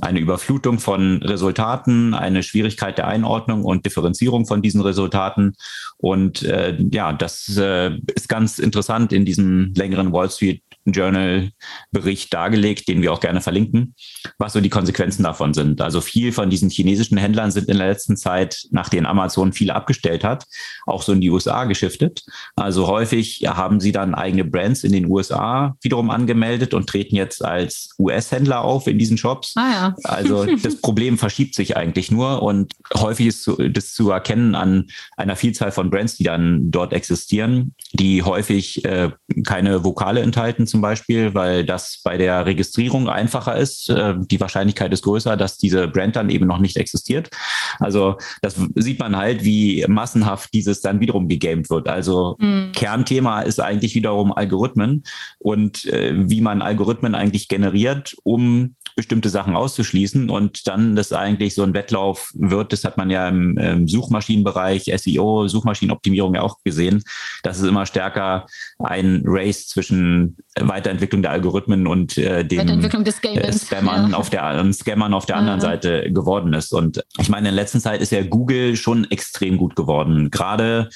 [0.00, 5.54] Eine Überflutung von Resultaten, eine Schwierigkeit der Einordnung und Differenzierung von diesen Resultaten.
[5.98, 12.88] Und äh, ja, das äh, ist ganz interessant in diesem längeren Wall Street Journal-Bericht dargelegt,
[12.88, 13.94] den wir auch gerne verlinken,
[14.38, 15.80] was so die Konsequenzen davon sind.
[15.80, 20.24] Also viel von diesen chinesischen Händlern sind in der letzten Zeit, nachdem Amazon viele abgestellt
[20.24, 20.46] hat,
[20.86, 22.22] auch so in die USA geschiftet.
[22.56, 27.44] Also häufig haben sie dann eigene Brands in den USA wiederum angemeldet und treten jetzt
[27.44, 29.54] als US-Händler auf in diesen Shops.
[29.56, 29.94] Ah, ja.
[30.04, 35.36] also das Problem verschiebt sich eigentlich nur und häufig ist das zu erkennen an einer
[35.36, 39.10] Vielzahl von Brands, die dann dort existieren, die häufig äh,
[39.44, 43.90] keine Vokale enthalten zum Beispiel, weil das bei der Registrierung einfacher ist.
[43.90, 47.30] Äh, die Wahrscheinlichkeit ist größer, dass diese Brand dann eben noch nicht existiert.
[47.78, 51.88] Also das sieht man halt, wie massenhaft dieses dann wiederum gegamed wird.
[51.88, 52.72] Also mhm.
[52.72, 55.04] Kernthema ist eigentlich wiederum Algorithmen
[55.38, 61.54] und äh, wie man Algorithmen eigentlich generiert, um bestimmte Sachen auszuschließen und dann das eigentlich
[61.54, 66.58] so ein Wettlauf wird, das hat man ja im, im Suchmaschinenbereich, SEO, Suchmaschinenoptimierung ja auch
[66.64, 67.02] gesehen,
[67.42, 68.46] dass es immer stärker
[68.78, 70.36] ein Race zwischen
[70.68, 74.16] Weiterentwicklung der Algorithmen und äh, äh, Spammern ja.
[74.16, 75.66] auf der Scammern auf der anderen ja.
[75.66, 76.72] Seite geworden ist.
[76.72, 80.30] Und ich meine, in letzter Zeit ist ja Google schon extrem gut geworden.
[80.30, 80.88] Gerade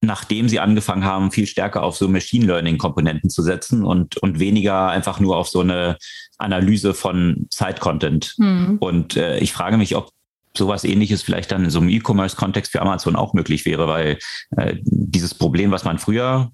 [0.00, 4.38] nachdem sie angefangen haben, viel stärker auf so Machine Learning Komponenten zu setzen und, und
[4.38, 5.96] weniger einfach nur auf so eine
[6.38, 8.34] Analyse von Site-Content.
[8.38, 8.76] Mhm.
[8.78, 10.10] Und äh, ich frage mich, ob
[10.56, 14.18] sowas ähnliches vielleicht dann in so einem E-Commerce-Kontext für Amazon auch möglich wäre, weil
[14.56, 16.50] äh, dieses Problem, was man früher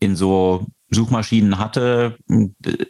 [0.00, 2.16] in so Suchmaschinen hatte,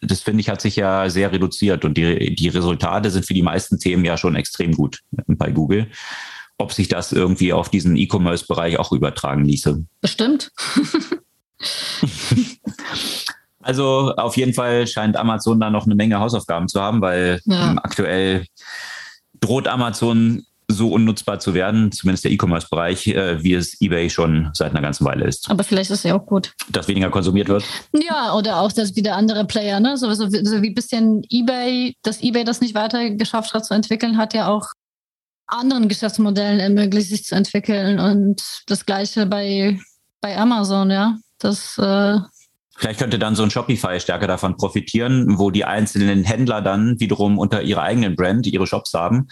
[0.03, 3.43] das finde ich, hat sich ja sehr reduziert und die, die Resultate sind für die
[3.43, 5.89] meisten Themen ja schon extrem gut bei Google.
[6.57, 9.85] Ob sich das irgendwie auf diesen E-Commerce-Bereich auch übertragen ließe.
[10.01, 10.53] Bestimmt.
[13.61, 17.75] also auf jeden Fall scheint Amazon da noch eine Menge Hausaufgaben zu haben, weil ja.
[17.83, 18.47] aktuell
[19.41, 24.71] droht Amazon so unnutzbar zu werden, zumindest der E-Commerce-Bereich, äh, wie es eBay schon seit
[24.71, 25.51] einer ganzen Weile ist.
[25.51, 26.53] Aber vielleicht ist es ja auch gut.
[26.71, 27.65] Dass weniger konsumiert wird?
[27.93, 29.97] Ja, oder auch, dass wieder andere Player, ne?
[29.97, 33.75] So, so, so wie ein bisschen eBay, dass eBay das nicht weiter geschafft hat zu
[33.75, 34.69] entwickeln, hat ja auch
[35.47, 37.99] anderen Geschäftsmodellen ermöglicht, sich zu entwickeln.
[37.99, 39.79] Und das gleiche bei,
[40.21, 41.19] bei Amazon, ja.
[41.39, 42.19] Das äh,
[42.77, 47.39] Vielleicht könnte dann so ein Shopify stärker davon profitieren, wo die einzelnen Händler dann wiederum
[47.39, 49.29] unter ihrer eigenen Brand ihre Shops haben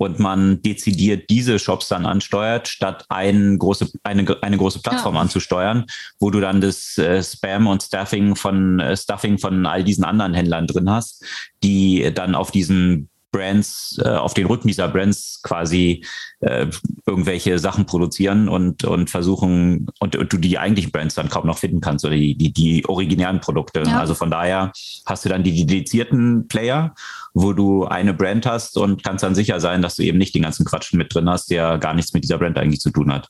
[0.00, 5.20] und man dezidiert diese Shops dann ansteuert, statt ein große, eine, eine große Plattform ja.
[5.20, 5.84] anzusteuern,
[6.18, 10.32] wo du dann das äh, Spam und Stuffing von äh, Stuffing von all diesen anderen
[10.32, 11.22] Händlern drin hast,
[11.62, 16.04] die dann auf diesen Brands, äh, auf den Rücken dieser Brands quasi
[16.40, 16.66] äh,
[17.06, 21.58] irgendwelche Sachen produzieren und, und versuchen, und, und, du die eigentlichen Brands dann kaum noch
[21.58, 23.82] finden kannst oder die, die, die originären Produkte.
[23.86, 24.00] Ja.
[24.00, 24.72] Also von daher
[25.06, 26.94] hast du dann die dedizierten Player,
[27.34, 30.42] wo du eine Brand hast und kannst dann sicher sein, dass du eben nicht den
[30.42, 33.28] ganzen Quatsch mit drin hast, der gar nichts mit dieser Brand eigentlich zu tun hat.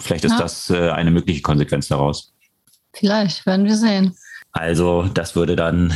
[0.00, 0.38] Vielleicht ist ja.
[0.38, 2.32] das äh, eine mögliche Konsequenz daraus.
[2.92, 4.16] Vielleicht, werden wir sehen.
[4.52, 5.92] Also das würde dann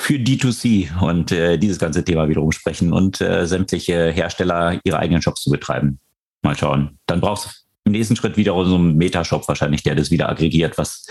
[0.00, 5.20] für D2C und äh, dieses ganze Thema wiederum sprechen und äh, sämtliche Hersteller ihre eigenen
[5.20, 6.00] Shops zu betreiben.
[6.42, 6.98] Mal schauen.
[7.06, 7.50] Dann brauchst du
[7.84, 11.06] im nächsten Schritt wiederum so einen Metashop wahrscheinlich, der das wieder aggregiert, was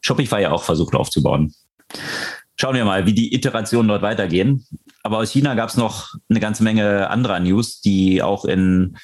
[0.00, 1.54] Shopify ja auch versucht aufzubauen.
[2.56, 4.66] Schauen wir mal, wie die Iterationen dort weitergehen.
[5.04, 8.96] Aber aus China gab es noch eine ganze Menge anderer News, die auch in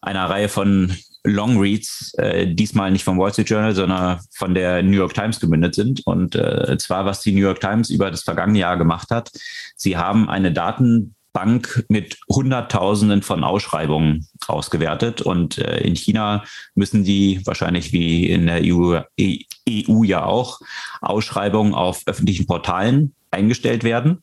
[0.00, 0.94] einer Reihe von
[1.24, 5.74] Longreads, äh, diesmal nicht vom Wall Street Journal, sondern von der New York Times gemündet
[5.74, 6.04] sind.
[6.06, 9.30] Und äh, zwar, was die New York Times über das vergangene Jahr gemacht hat.
[9.76, 15.20] Sie haben eine Datenbank mit Hunderttausenden von Ausschreibungen ausgewertet.
[15.20, 20.60] Und äh, in China müssen die wahrscheinlich wie in der EU, EU ja auch
[21.00, 24.22] Ausschreibungen auf öffentlichen Portalen eingestellt werden.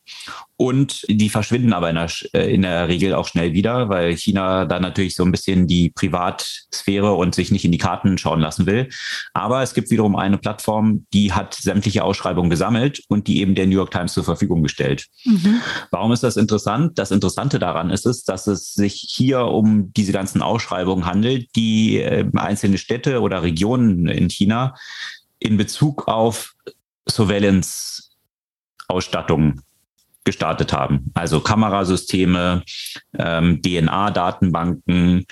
[0.56, 4.66] Und die verschwinden aber in der, äh, in der Regel auch schnell wieder, weil China
[4.66, 8.66] da natürlich so ein bisschen die Privatsphäre und sich nicht in die Karten schauen lassen
[8.66, 8.88] will.
[9.32, 13.66] Aber es gibt wiederum eine Plattform, die hat sämtliche Ausschreibungen gesammelt und die eben der
[13.66, 15.06] New York Times zur Verfügung gestellt.
[15.24, 15.62] Mhm.
[15.90, 16.98] Warum ist das interessant?
[16.98, 22.00] Das Interessante daran ist es, dass es sich hier um diese ganzen Ausschreibungen handelt, die
[22.00, 24.74] äh, einzelne Städte oder Regionen in China
[25.38, 26.54] in Bezug auf
[27.08, 28.09] Surveillance
[28.90, 29.60] Ausstattung
[30.24, 31.10] gestartet haben.
[31.14, 32.62] Also Kamerasysteme,
[33.18, 35.24] ähm, DNA-Datenbanken,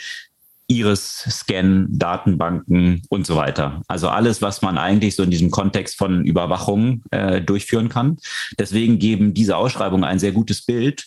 [0.68, 3.82] Iris-Scan-Datenbanken und so weiter.
[3.88, 8.18] Also alles, was man eigentlich so in diesem Kontext von Überwachung äh, durchführen kann.
[8.58, 11.06] Deswegen geben diese Ausschreibungen ein sehr gutes Bild,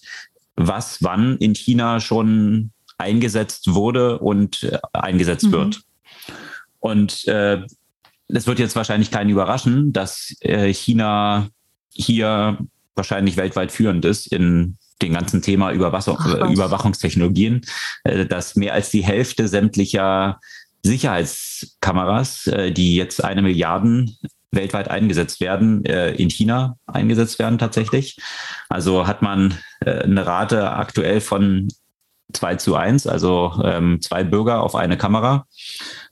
[0.56, 5.52] was wann in China schon eingesetzt wurde und äh, eingesetzt mhm.
[5.52, 5.82] wird.
[6.80, 7.62] Und äh,
[8.28, 11.50] es wird jetzt wahrscheinlich keinen überraschen, dass äh, China
[11.94, 12.58] hier
[12.96, 17.62] wahrscheinlich weltweit führend ist in dem ganzen Thema Überwachung, Ach, Überwachungstechnologien,
[18.04, 20.40] äh, dass mehr als die Hälfte sämtlicher
[20.84, 24.18] Sicherheitskameras, äh, die jetzt eine Milliarden
[24.52, 28.18] weltweit eingesetzt werden, äh, in China eingesetzt werden tatsächlich.
[28.70, 31.68] Also hat man eine Rate aktuell von
[32.34, 35.46] 2 zu 1, also ähm, zwei Bürger auf eine Kamera.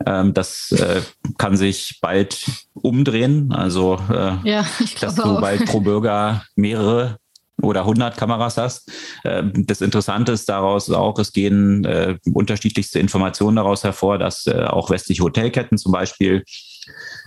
[0.05, 1.01] Ähm, das äh,
[1.38, 3.51] kann sich bald umdrehen.
[3.51, 4.65] Also, äh, ja,
[5.01, 5.41] dass du auch.
[5.41, 7.17] bald pro Bürger mehrere
[7.62, 8.91] oder 100 Kameras hast.
[9.25, 14.63] Ähm, das Interessante ist daraus auch, es gehen äh, unterschiedlichste Informationen daraus hervor, dass äh,
[14.63, 16.43] auch westliche Hotelketten zum Beispiel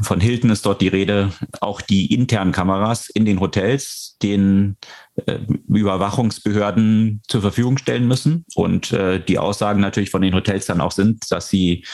[0.01, 4.77] von Hilton ist dort die Rede, auch die internen Kameras in den Hotels den
[5.69, 8.45] Überwachungsbehörden zur Verfügung stellen müssen.
[8.55, 11.85] Und äh, die Aussagen natürlich von den Hotels dann auch sind, dass sie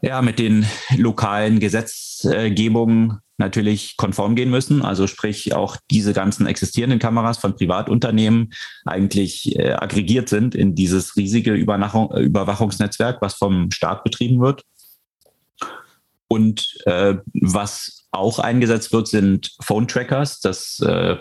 [0.00, 4.82] ja mit den lokalen Gesetzgebungen natürlich konform gehen müssen.
[4.82, 8.52] Also sprich auch diese ganzen existierenden Kameras von Privatunternehmen
[8.84, 14.62] eigentlich äh, aggregiert sind in dieses riesige Überwachungsnetzwerk, was vom Staat betrieben wird.
[16.28, 20.40] Und äh, was auch eingesetzt wird, sind Phone-Trackers.
[20.40, 21.16] Das äh,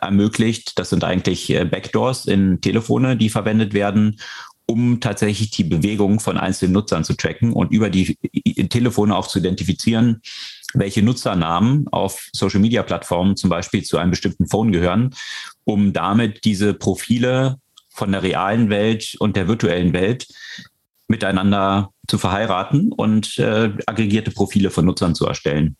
[0.00, 4.20] ermöglicht, das sind eigentlich äh, Backdoors in Telefone, die verwendet werden,
[4.66, 8.16] um tatsächlich die Bewegung von einzelnen Nutzern zu tracken und über die
[8.68, 10.22] Telefone auch zu identifizieren,
[10.72, 15.14] welche Nutzernamen auf Social-Media-Plattformen zum Beispiel zu einem bestimmten Phone gehören,
[15.64, 17.56] um damit diese Profile
[17.90, 20.26] von der realen Welt und der virtuellen Welt
[21.06, 25.76] miteinander zu verheiraten und äh, aggregierte Profile von Nutzern zu erstellen.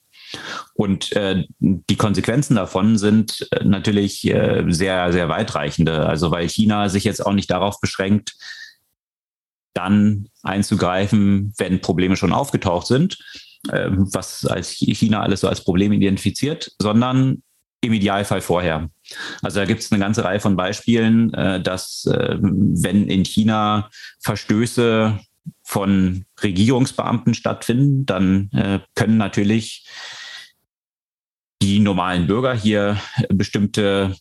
[0.75, 6.07] Und äh, die Konsequenzen davon sind äh, natürlich äh, sehr, sehr weitreichende.
[6.07, 8.35] Also weil China sich jetzt auch nicht darauf beschränkt,
[9.75, 13.19] dann einzugreifen, wenn Probleme schon aufgetaucht sind,
[13.69, 17.43] äh, was als China alles so als Problem identifiziert, sondern
[17.81, 18.89] im Idealfall vorher.
[19.43, 23.91] Also da gibt es eine ganze Reihe von Beispielen, äh, dass äh, wenn in China
[24.21, 25.19] Verstöße
[25.63, 28.49] von Regierungsbeamten stattfinden, dann
[28.95, 29.87] können natürlich
[31.65, 33.01] die normalen Bürger hier
[33.31, 34.15] bestimmte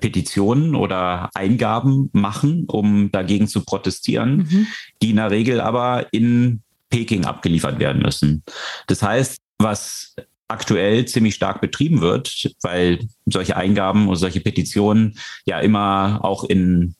[0.00, 4.66] Petitionen oder Eingaben machen, um dagegen zu protestieren, mhm.
[5.02, 8.42] die in der Regel aber in Peking abgeliefert werden müssen.
[8.86, 10.14] Das heißt, was
[10.46, 16.96] aktuell ziemlich stark betrieben wird, weil solche Eingaben oder solche Petitionen ja immer auch in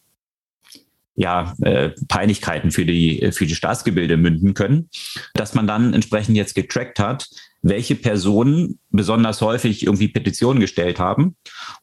[1.15, 4.89] ja, äh, Peinlichkeiten für die, für die Staatsgebilde münden können,
[5.35, 7.29] dass man dann entsprechend jetzt getrackt hat,
[7.63, 11.37] welche Personen besonders häufig irgendwie Petitionen gestellt haben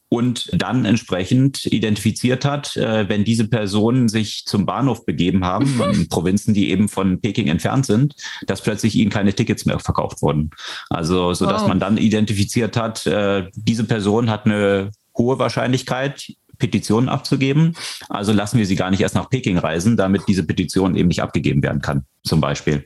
[0.10, 6.10] und dann entsprechend identifiziert hat, äh, wenn diese Personen sich zum Bahnhof begeben haben, in
[6.10, 8.16] Provinzen, die eben von Peking entfernt sind,
[8.48, 10.52] dass plötzlich ihnen keine Tickets mehr verkauft wurden.
[10.90, 11.70] Also, so dass wow.
[11.70, 17.76] man dann identifiziert hat, äh, diese Person hat eine hohe Wahrscheinlichkeit, Petitionen abzugeben.
[18.10, 21.22] Also lassen wir sie gar nicht erst nach Peking reisen, damit diese Petition eben nicht
[21.22, 22.86] abgegeben werden kann, zum Beispiel.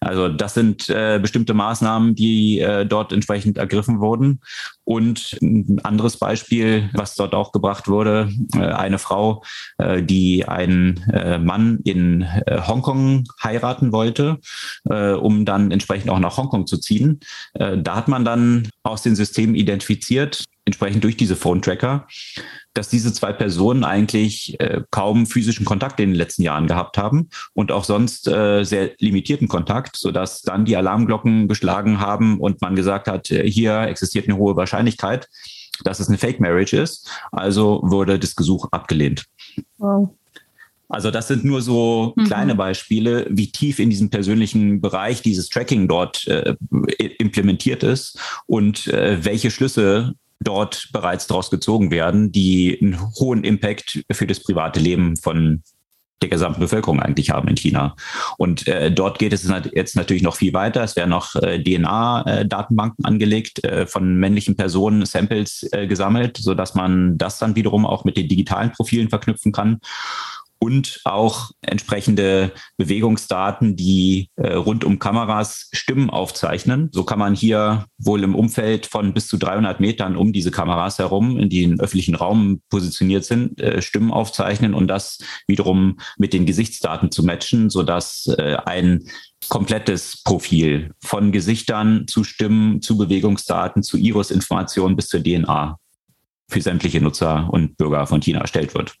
[0.00, 4.40] Also das sind äh, bestimmte Maßnahmen, die äh, dort entsprechend ergriffen wurden.
[4.84, 9.42] Und ein anderes Beispiel, was dort auch gebracht wurde, äh, eine Frau,
[9.78, 14.38] äh, die einen äh, Mann in äh, Hongkong heiraten wollte,
[14.84, 17.20] um dann entsprechend auch nach Hongkong zu ziehen.
[17.54, 22.06] Da hat man dann aus den Systemen identifiziert, entsprechend durch diese Phone-Tracker,
[22.74, 27.30] dass diese zwei Personen eigentlich äh, kaum physischen Kontakt in den letzten Jahren gehabt haben
[27.54, 32.76] und auch sonst äh, sehr limitierten Kontakt, sodass dann die Alarmglocken geschlagen haben und man
[32.76, 35.28] gesagt hat, äh, hier existiert eine hohe Wahrscheinlichkeit,
[35.84, 37.08] dass es eine Fake Marriage ist.
[37.32, 39.24] Also wurde das Gesuch abgelehnt.
[39.78, 40.10] Wow.
[40.88, 42.24] Also das sind nur so mhm.
[42.24, 46.54] kleine Beispiele, wie tief in diesem persönlichen Bereich dieses Tracking dort äh,
[47.18, 54.04] implementiert ist und äh, welche Schlüsse dort bereits daraus gezogen werden, die einen hohen Impact
[54.12, 55.62] für das private Leben von
[56.22, 57.94] der gesamten Bevölkerung eigentlich haben in China.
[58.38, 60.82] Und äh, dort geht es jetzt natürlich noch viel weiter.
[60.82, 66.74] Es werden noch äh, DNA-Datenbanken angelegt, äh, von männlichen Personen Samples äh, gesammelt, so dass
[66.74, 69.80] man das dann wiederum auch mit den digitalen Profilen verknüpfen kann
[70.58, 76.88] und auch entsprechende Bewegungsdaten, die äh, rund um Kameras Stimmen aufzeichnen.
[76.92, 80.98] So kann man hier wohl im Umfeld von bis zu 300 Metern um diese Kameras
[80.98, 86.46] herum, die im öffentlichen Raum positioniert sind, äh, Stimmen aufzeichnen und das wiederum mit den
[86.46, 89.06] Gesichtsdaten zu matchen, sodass äh, ein
[89.48, 95.78] komplettes Profil von Gesichtern zu Stimmen, zu Bewegungsdaten, zu Iris-Informationen bis zur DNA
[96.48, 98.94] für sämtliche Nutzer und Bürger von China erstellt wird.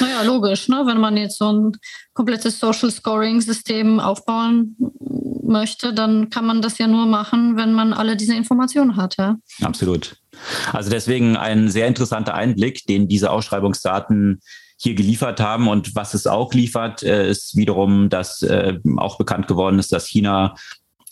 [0.00, 0.84] Naja, logisch, ne?
[0.86, 1.72] wenn man jetzt so ein
[2.12, 4.76] komplettes Social Scoring-System aufbauen
[5.42, 9.16] möchte, dann kann man das ja nur machen, wenn man alle diese Informationen hat.
[9.18, 9.36] Ja?
[9.62, 10.16] Absolut.
[10.72, 14.40] Also deswegen ein sehr interessanter Einblick, den diese Ausschreibungsdaten
[14.76, 15.68] hier geliefert haben.
[15.68, 20.06] Und was es auch liefert, äh, ist wiederum, dass äh, auch bekannt geworden ist, dass
[20.06, 20.54] China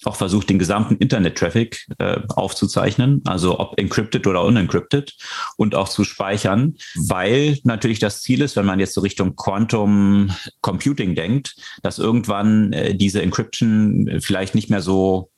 [0.05, 5.15] auch versucht, den gesamten Internet-Traffic äh, aufzuzeichnen, also ob encrypted oder unencrypted
[5.57, 10.31] und auch zu speichern, weil natürlich das Ziel ist, wenn man jetzt so Richtung Quantum
[10.61, 15.31] Computing denkt, dass irgendwann äh, diese Encryption vielleicht nicht mehr so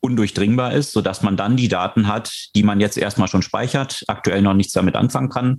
[0.00, 4.02] undurchdringbar ist, so dass man dann die Daten hat, die man jetzt erstmal schon speichert,
[4.08, 5.58] aktuell noch nichts damit anfangen kann.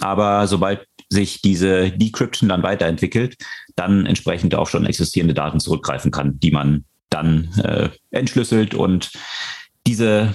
[0.00, 3.36] Aber sobald sich diese Decryption dann weiterentwickelt,
[3.74, 9.10] dann entsprechend auch schon existierende Daten zurückgreifen kann, die man dann äh, entschlüsselt und
[9.86, 10.34] diese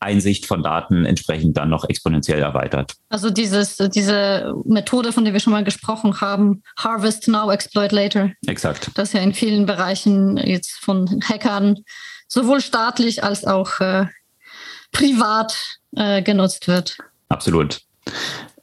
[0.00, 2.94] Einsicht von Daten entsprechend dann noch exponentiell erweitert.
[3.08, 8.30] Also dieses, diese Methode, von der wir schon mal gesprochen haben, Harvest Now, Exploit Later.
[8.46, 8.90] Exakt.
[8.94, 11.84] Das ja in vielen Bereichen jetzt von Hackern
[12.28, 14.06] sowohl staatlich als auch äh,
[14.92, 15.56] privat
[15.96, 16.98] äh, genutzt wird.
[17.28, 17.80] Absolut.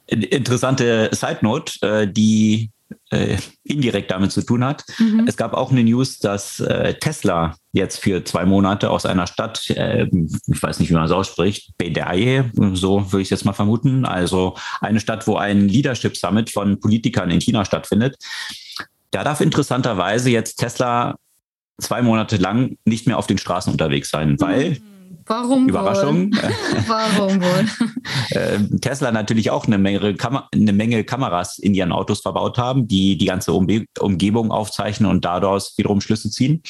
[0.06, 2.70] Interessante Side Note, äh, die
[3.10, 4.84] äh, indirekt damit zu tun hat.
[4.98, 5.24] Mhm.
[5.26, 9.68] Es gab auch eine News, dass äh, Tesla jetzt für zwei Monate aus einer Stadt,
[9.70, 10.06] äh,
[10.46, 14.04] ich weiß nicht, wie man es ausspricht, Bedaye, so würde ich es jetzt mal vermuten,
[14.04, 18.16] also eine Stadt, wo ein Leadership Summit von Politikern in China stattfindet.
[19.10, 21.16] Da darf interessanterweise jetzt Tesla
[21.80, 24.91] zwei Monate lang nicht mehr auf den Straßen unterwegs sein, weil mhm.
[25.26, 26.32] Warum Überraschung.
[26.32, 26.86] Wohl?
[26.86, 27.66] Warum wohl?
[28.34, 30.16] Ähm, Tesla natürlich auch eine Menge,
[30.52, 35.24] eine Menge Kameras in ihren Autos verbaut haben, die die ganze Umbe Umgebung aufzeichnen und
[35.24, 36.62] daraus wiederum Schlüsse ziehen.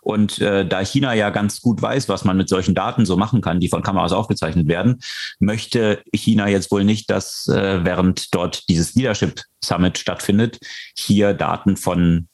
[0.00, 3.40] Und äh, da China ja ganz gut weiß, was man mit solchen Daten so machen
[3.40, 5.00] kann, die von Kameras aufgezeichnet werden,
[5.40, 10.58] möchte China jetzt wohl nicht, dass äh, während dort dieses Leadership Summit stattfindet,
[10.96, 12.28] hier Daten von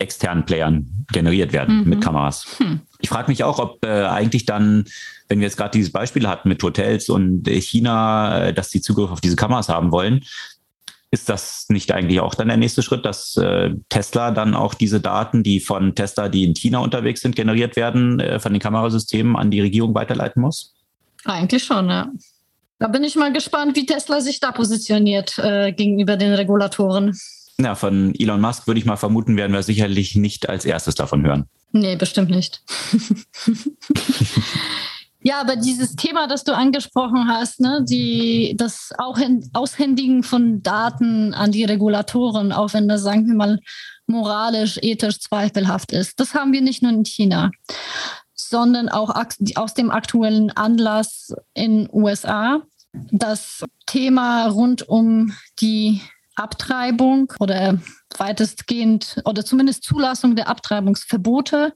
[0.00, 1.88] externen Playern generiert werden mhm.
[1.88, 2.46] mit Kameras.
[2.58, 2.80] Hm.
[3.00, 4.84] Ich frage mich auch, ob äh, eigentlich dann,
[5.28, 9.10] wenn wir jetzt gerade dieses Beispiel hatten mit Hotels und China, äh, dass die Zugriff
[9.10, 10.22] auf diese Kameras haben wollen,
[11.12, 15.00] ist das nicht eigentlich auch dann der nächste Schritt, dass äh, Tesla dann auch diese
[15.00, 19.36] Daten, die von Tesla, die in China unterwegs sind, generiert werden, äh, von den Kamerasystemen
[19.36, 20.74] an die Regierung weiterleiten muss?
[21.24, 22.10] Eigentlich schon, ja.
[22.78, 27.14] Da bin ich mal gespannt, wie Tesla sich da positioniert äh, gegenüber den Regulatoren.
[27.62, 31.24] Ja, von Elon Musk würde ich mal vermuten, werden wir sicherlich nicht als erstes davon
[31.24, 31.46] hören.
[31.72, 32.62] Nee, bestimmt nicht.
[35.20, 39.18] ja, aber dieses Thema, das du angesprochen hast, ne, die, das auch
[39.52, 43.58] Aushändigen von Daten an die Regulatoren, auch wenn das, sagen wir mal,
[44.06, 47.50] moralisch, ethisch zweifelhaft ist, das haben wir nicht nur in China,
[48.34, 49.14] sondern auch
[49.54, 52.62] aus dem aktuellen Anlass in USA.
[53.12, 56.00] Das Thema rund um die
[56.36, 57.78] Abtreibung oder
[58.16, 61.74] weitestgehend oder zumindest Zulassung der Abtreibungsverbote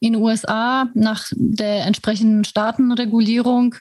[0.00, 3.76] in den USA nach der entsprechenden Staatenregulierung.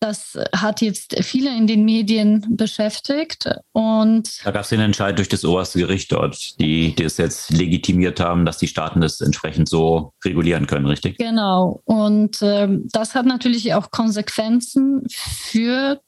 [0.00, 3.48] Das hat jetzt viele in den Medien beschäftigt.
[3.72, 7.50] Und da gab es den Entscheid durch das oberste Gericht dort, die, die es jetzt
[7.50, 11.16] legitimiert haben, dass die Staaten das entsprechend so regulieren können, richtig?
[11.16, 11.80] Genau.
[11.84, 16.02] Und äh, das hat natürlich auch Konsequenzen für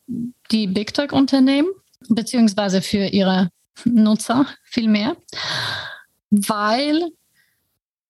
[0.50, 1.68] die Big Tech-Unternehmen
[2.08, 3.50] beziehungsweise für ihre
[3.84, 5.16] Nutzer viel mehr,
[6.30, 7.10] weil,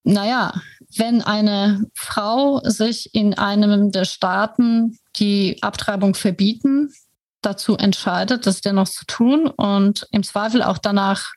[0.04, 0.54] naja,
[0.96, 6.92] wenn eine Frau sich in einem der Staaten, die Abtreibung verbieten,
[7.42, 11.32] dazu entscheidet, das dennoch zu tun und im Zweifel auch danach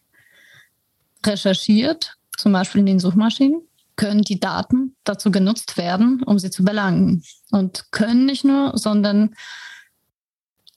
[1.26, 3.62] recherchiert, zum Beispiel in den Suchmaschinen,
[3.96, 7.24] können die Daten dazu genutzt werden, um sie zu belangen.
[7.52, 9.36] Und können nicht nur, sondern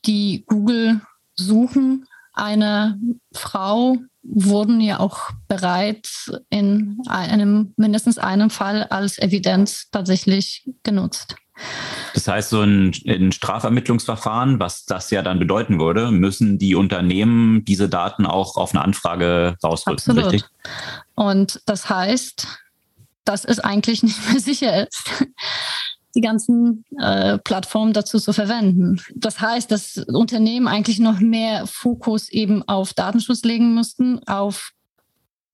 [0.05, 1.01] die Google
[1.43, 2.99] Suchen einer
[3.33, 11.37] Frau wurden ja auch bereits in einem, mindestens einem Fall als Evidenz tatsächlich genutzt.
[12.15, 17.65] Das heißt, so ein, ein, Strafermittlungsverfahren, was das ja dann bedeuten würde, müssen die Unternehmen
[17.65, 20.25] diese Daten auch auf eine Anfrage rausrücken, Absolut.
[20.33, 20.45] richtig?
[21.15, 22.47] Und das heißt,
[23.25, 25.11] dass es eigentlich nicht mehr sicher ist
[26.15, 29.01] die ganzen äh, Plattformen dazu zu verwenden.
[29.15, 34.73] Das heißt, dass Unternehmen eigentlich noch mehr Fokus eben auf Datenschutz legen müssten, auf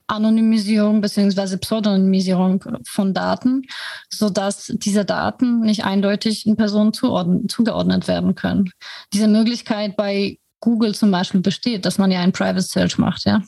[0.09, 1.59] Anonymisierung bzw.
[1.59, 3.63] Pseudonymisierung von Daten,
[4.09, 8.73] sodass diese Daten nicht eindeutig in Personen zugeordnet werden können.
[9.13, 13.43] Diese Möglichkeit bei Google zum Beispiel besteht, dass man ja ein Private Search macht, ja.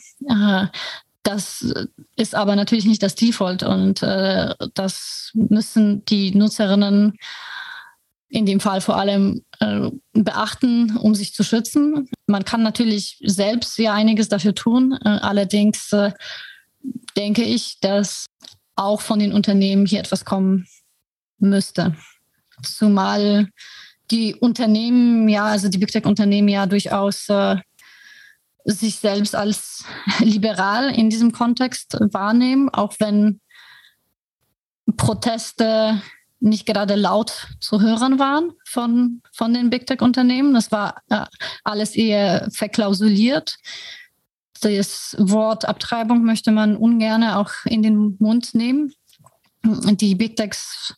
[1.22, 1.74] Das
[2.16, 7.18] ist aber natürlich nicht das Default und äh, das müssen die Nutzerinnen
[8.30, 12.08] in dem Fall vor allem äh, beachten, um sich zu schützen.
[12.26, 14.96] Man kann natürlich selbst ja einiges dafür tun.
[15.04, 16.12] Äh, allerdings äh,
[17.16, 18.26] denke ich, dass
[18.76, 20.66] auch von den Unternehmen hier etwas kommen
[21.38, 21.96] müsste.
[22.62, 23.48] Zumal
[24.10, 27.56] die Unternehmen, ja, also die Big Tech-Unternehmen ja durchaus äh,
[28.64, 29.84] sich selbst als
[30.18, 33.40] liberal in diesem Kontext wahrnehmen, auch wenn
[34.96, 36.00] Proteste
[36.40, 40.54] nicht gerade laut zu hören waren von, von den Big Tech-Unternehmen.
[40.54, 41.26] Das war äh,
[41.64, 43.56] alles eher verklausuliert.
[44.62, 48.92] Das Wort Abtreibung möchte man ungern auch in den Mund nehmen.
[49.62, 50.94] Die Big Techs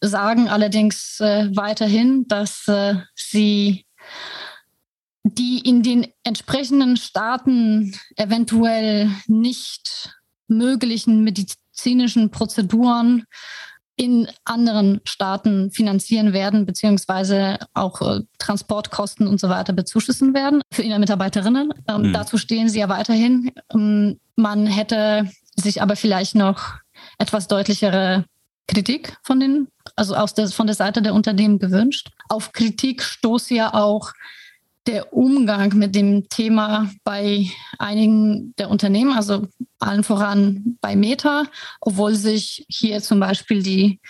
[0.00, 3.86] sagen allerdings äh, weiterhin, dass äh, sie
[5.34, 10.14] die in den entsprechenden Staaten eventuell nicht
[10.46, 13.24] möglichen medizinischen Prozeduren
[13.96, 20.82] in anderen Staaten finanzieren werden, beziehungsweise auch äh, Transportkosten und so weiter bezuschussen werden für
[20.82, 21.72] ihre Mitarbeiterinnen.
[21.88, 22.12] Ähm, mhm.
[22.12, 23.52] Dazu stehen sie ja weiterhin.
[23.72, 26.74] Ähm, man hätte sich aber vielleicht noch
[27.18, 28.26] etwas deutlichere
[28.68, 32.10] Kritik von den, also aus der, von der Seite der Unternehmen gewünscht.
[32.28, 34.12] Auf Kritik stoßt ja auch
[34.86, 39.46] der Umgang mit dem Thema bei einigen der Unternehmen, also
[39.78, 41.44] allen voran bei Meta,
[41.80, 44.00] obwohl sich hier zum Beispiel die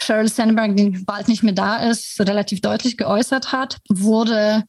[0.00, 4.64] Sheryl Sandberg, die bald nicht mehr da ist, relativ deutlich geäußert hat, wurde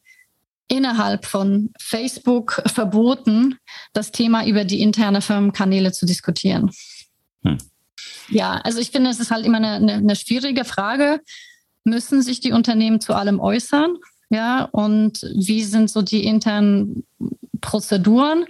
[0.67, 3.57] innerhalb von Facebook verboten,
[3.93, 6.71] das Thema über die interne Firmenkanäle zu diskutieren.
[7.43, 7.57] Hm.
[8.29, 11.21] Ja, also ich finde, es ist halt immer eine, eine, eine schwierige Frage.
[11.83, 13.97] Müssen sich die Unternehmen zu allem äußern?
[14.29, 17.05] Ja, und wie sind so die internen
[17.61, 18.45] Prozeduren?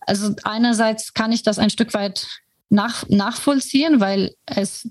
[0.00, 2.26] Also einerseits kann ich das ein Stück weit
[2.68, 4.88] nach, nachvollziehen, weil es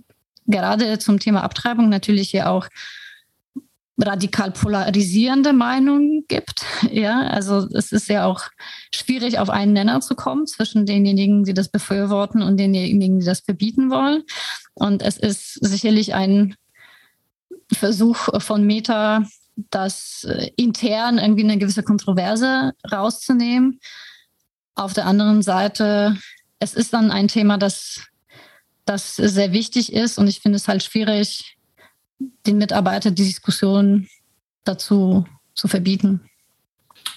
[0.47, 2.67] gerade zum Thema Abtreibung natürlich ja auch
[3.97, 6.65] radikal polarisierende Meinungen gibt.
[6.91, 8.43] Ja, also es ist ja auch
[8.93, 13.39] schwierig, auf einen Nenner zu kommen zwischen denjenigen, die das befürworten und denjenigen, die das
[13.39, 14.23] verbieten wollen.
[14.73, 16.55] Und es ist sicherlich ein
[17.71, 19.25] Versuch von Meta,
[19.55, 23.79] das äh, intern irgendwie eine gewisse Kontroverse rauszunehmen.
[24.75, 26.17] Auf der anderen Seite,
[26.59, 28.01] es ist dann ein Thema, das,
[28.85, 31.57] das sehr wichtig ist und ich finde es halt schwierig,
[32.45, 34.07] den Mitarbeitern die Diskussion
[34.63, 36.29] dazu zu verbieten.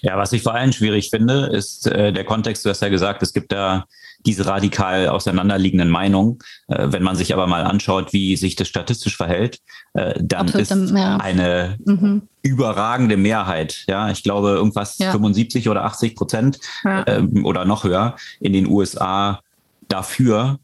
[0.03, 2.65] Ja, was ich vor allem schwierig finde, ist äh, der Kontext.
[2.65, 3.87] Du hast ja gesagt, es gibt da
[4.27, 6.39] diese radikal auseinanderliegenden Meinungen.
[6.69, 9.59] Äh, wenn man sich aber mal anschaut, wie sich das statistisch verhält,
[9.95, 11.17] äh, dann Absolut, ist ja.
[11.17, 12.23] eine mhm.
[12.43, 13.85] überragende Mehrheit.
[13.89, 15.13] Ja, ich glaube irgendwas ja.
[15.13, 17.05] 75 oder 80 Prozent ja.
[17.07, 19.41] ähm, oder noch höher in den USA
[19.89, 20.59] dafür,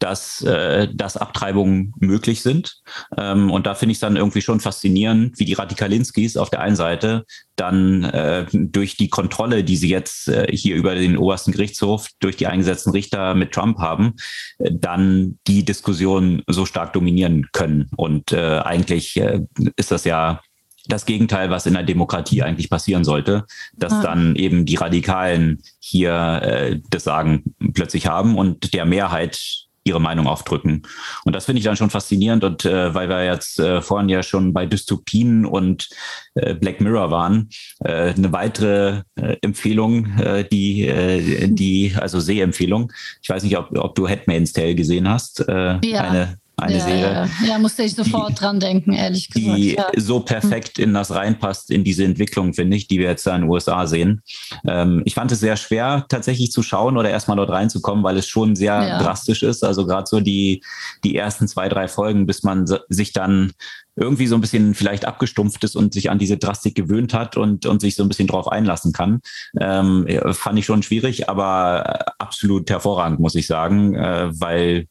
[0.00, 2.80] dass, äh, dass Abtreibungen möglich sind.
[3.16, 6.60] Ähm, und da finde ich es dann irgendwie schon faszinierend, wie die Radikalinskis auf der
[6.60, 7.24] einen Seite
[7.54, 12.36] dann äh, durch die Kontrolle, die sie jetzt äh, hier über den obersten Gerichtshof durch
[12.36, 14.14] die eingesetzten Richter mit Trump haben,
[14.58, 17.90] äh, dann die Diskussion so stark dominieren können.
[17.96, 19.40] Und äh, eigentlich äh,
[19.76, 20.40] ist das ja
[20.88, 23.44] das Gegenteil, was in der Demokratie eigentlich passieren sollte,
[23.74, 24.02] dass ja.
[24.02, 30.26] dann eben die Radikalen hier äh, das Sagen plötzlich haben und der Mehrheit ihre Meinung
[30.26, 30.82] aufdrücken.
[31.24, 32.44] Und das finde ich dann schon faszinierend.
[32.44, 35.88] Und äh, weil wir jetzt äh, vorhin ja schon bei Dystopien und
[36.34, 37.48] äh, Black Mirror waren,
[37.84, 42.92] äh, eine weitere äh, Empfehlung, äh, die, äh, die, also Sehempfehlung.
[43.22, 45.40] Ich weiß nicht, ob, ob du Headman's Tale gesehen hast.
[45.48, 46.00] Äh, ja.
[46.02, 47.28] Eine eine ja, Serie.
[47.42, 47.58] Ja, ja.
[47.58, 49.58] musste ich sofort die, dran denken, ehrlich gesagt.
[49.58, 49.86] Die ja.
[49.96, 53.42] so perfekt in das reinpasst, in diese Entwicklung, finde ich, die wir jetzt da in
[53.42, 54.22] den USA sehen.
[54.66, 58.28] Ähm, ich fand es sehr schwer, tatsächlich zu schauen oder erstmal dort reinzukommen, weil es
[58.28, 59.64] schon sehr drastisch ist.
[59.64, 60.62] Also gerade so die,
[61.04, 63.52] die ersten zwei, drei Folgen, bis man sich dann
[63.96, 67.66] irgendwie so ein bisschen vielleicht abgestumpft ist und sich an diese Drastik gewöhnt hat und,
[67.66, 69.20] und sich so ein bisschen drauf einlassen kann.
[69.60, 74.86] Ähm, fand ich schon schwierig, aber absolut hervorragend, muss ich sagen, äh, weil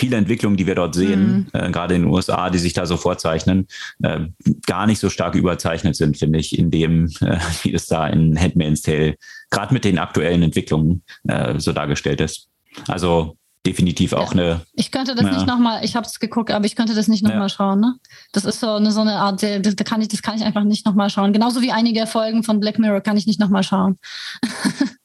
[0.00, 1.60] viele Entwicklungen, die wir dort sehen, mhm.
[1.60, 3.68] äh, gerade in den USA, die sich da so vorzeichnen,
[4.02, 4.20] äh,
[4.66, 8.40] gar nicht so stark überzeichnet sind, finde ich, in dem, äh, wie es da in
[8.40, 9.16] Handmaid's Tale
[9.50, 12.48] gerade mit den aktuellen Entwicklungen äh, so dargestellt ist.
[12.88, 13.36] Also
[13.66, 14.40] definitiv auch ja.
[14.40, 14.60] eine.
[14.72, 15.32] Ich könnte das ja.
[15.32, 17.48] nicht nochmal, ich habe es geguckt, aber ich könnte das nicht nochmal ja.
[17.50, 17.80] schauen.
[17.80, 17.96] Ne?
[18.32, 20.64] Das ist so eine, so eine Art, das, da kann ich, das kann ich einfach
[20.64, 21.34] nicht nochmal schauen.
[21.34, 23.98] Genauso wie einige Folgen von Black Mirror kann ich nicht nochmal schauen.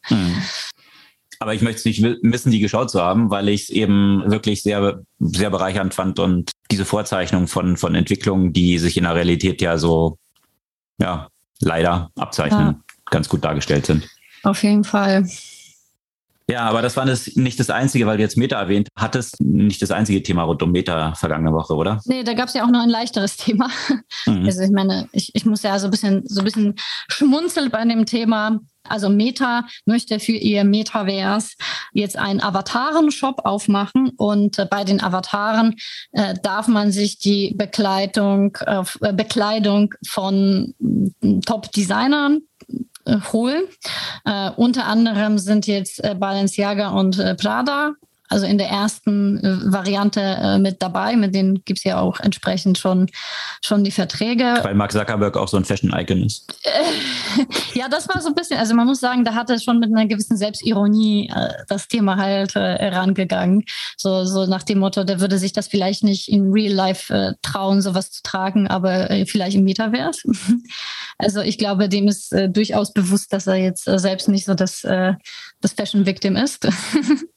[0.04, 0.36] Hm.
[1.46, 4.64] Aber ich möchte es nicht missen, die geschaut zu haben, weil ich es eben wirklich
[4.64, 9.62] sehr, sehr bereichernd fand und diese Vorzeichnung von, von Entwicklungen, die sich in der Realität
[9.62, 10.18] ja so,
[11.00, 11.28] ja,
[11.60, 12.80] leider abzeichnen, ja.
[13.12, 14.10] ganz gut dargestellt sind.
[14.42, 15.30] Auf jeden Fall.
[16.50, 19.82] Ja, aber das war das, nicht das einzige, weil du jetzt Meta erwähnt hattest, nicht
[19.82, 22.00] das einzige Thema rund um Meta vergangene Woche, oder?
[22.06, 23.70] Nee, da gab es ja auch noch ein leichteres Thema.
[24.28, 24.46] Mhm.
[24.46, 26.76] Also ich meine, ich, ich muss ja so ein bisschen so ein bisschen
[27.08, 28.60] schmunzeln bei dem Thema.
[28.88, 31.56] Also Meta möchte für ihr Metaverse
[31.94, 35.76] jetzt einen Avataren-Shop aufmachen und äh, bei den Avataren
[36.12, 38.84] äh, darf man sich die Bekleidung, äh,
[39.14, 40.76] Bekleidung von
[41.24, 42.42] äh, Top-Designern
[43.34, 43.64] holen.
[44.26, 47.94] Äh, unter anderem sind jetzt äh, Balenciaga und äh, Prada
[48.30, 51.16] also in der ersten äh, Variante äh, mit dabei.
[51.16, 53.08] Mit denen gibt es ja auch entsprechend schon,
[53.64, 54.60] schon die Verträge.
[54.64, 56.48] Weil Mark Zuckerberg auch so ein Fashion-Icon ist.
[57.74, 59.92] ja, das war so ein bisschen, also man muss sagen, da hat er schon mit
[59.94, 63.64] einer gewissen Selbstironie äh, das Thema halt äh, herangegangen.
[63.98, 67.34] So, so nach dem Motto, der würde sich das vielleicht nicht in Real Life äh,
[67.42, 70.22] trauen, sowas zu tragen, aber äh, vielleicht im Metaverse.
[71.20, 75.74] also ich glaube, dem ist durchaus bewusst, dass er jetzt selbst nicht so das, das
[75.74, 76.68] Fashion-Victim ist.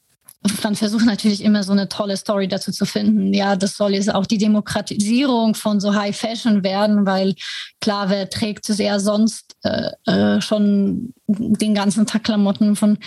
[0.61, 3.33] dann versucht natürlich immer so eine tolle Story dazu zu finden.
[3.33, 7.35] Ja, das soll jetzt auch die Demokratisierung von so High Fashion werden, weil
[7.81, 12.97] klar, wer trägt es eher sonst äh, äh, schon den ganzen Tag Klamotten von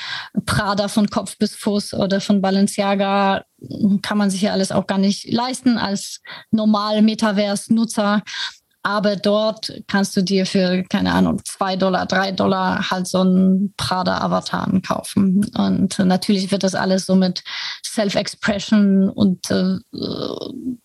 [0.45, 3.45] Prada von Kopf bis Fuß oder von Balenciaga
[4.03, 6.20] kann man sich ja alles auch gar nicht leisten als
[6.51, 8.22] normal Metaverse-Nutzer.
[8.85, 13.74] Aber dort kannst du dir für, keine Ahnung, zwei Dollar, drei Dollar halt so einen
[13.76, 15.49] Prada-Avatar kaufen.
[15.57, 17.45] Und natürlich wird das alles so mit
[17.85, 19.76] Self-Expression und äh,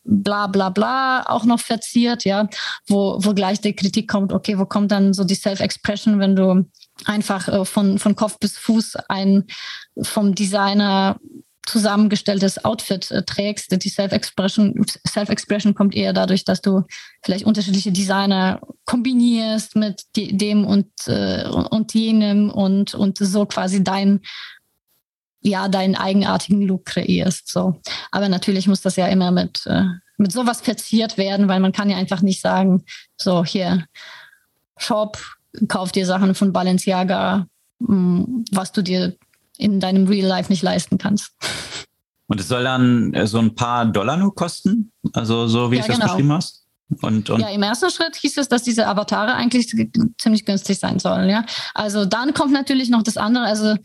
[0.04, 2.48] bla bla bla auch noch verziert, ja,
[2.88, 6.70] wo, wo gleich die Kritik kommt, okay, wo kommt dann so die Self-Expression, wenn du
[7.06, 9.46] einfach äh, von, von Kopf bis Fuß ein
[10.02, 11.18] vom Designer
[11.68, 13.72] zusammengestelltes Outfit äh, trägst.
[13.84, 16.84] Die Self-Expression Self-Expression kommt eher dadurch, dass du
[17.24, 23.84] vielleicht unterschiedliche Designer kombinierst mit die, dem und, äh, und jenem und, und so quasi
[23.84, 24.22] dein
[25.42, 27.50] ja, deinen eigenartigen Look kreierst.
[27.50, 27.80] So.
[28.12, 29.84] Aber natürlich muss das ja immer mit, äh,
[30.18, 32.84] mit sowas verziert werden, weil man kann ja einfach nicht sagen,
[33.16, 33.86] so hier,
[34.78, 35.18] Shop,
[35.68, 37.48] kauf dir Sachen von Balenciaga,
[37.80, 39.16] mh, hm, was du dir
[39.58, 41.34] in deinem Real Life nicht leisten kannst.
[42.28, 44.92] Und es soll dann äh, so ein paar Dollar nur kosten?
[45.14, 46.00] Also so wie ja, du genau.
[46.00, 46.66] das beschrieben hast?
[47.02, 49.68] Und, und ja, im ersten Schritt hieß es, dass diese Avatare eigentlich
[50.18, 51.30] ziemlich günstig sein sollen.
[51.30, 53.46] Ja, also dann kommt natürlich noch das andere.
[53.46, 53.76] Also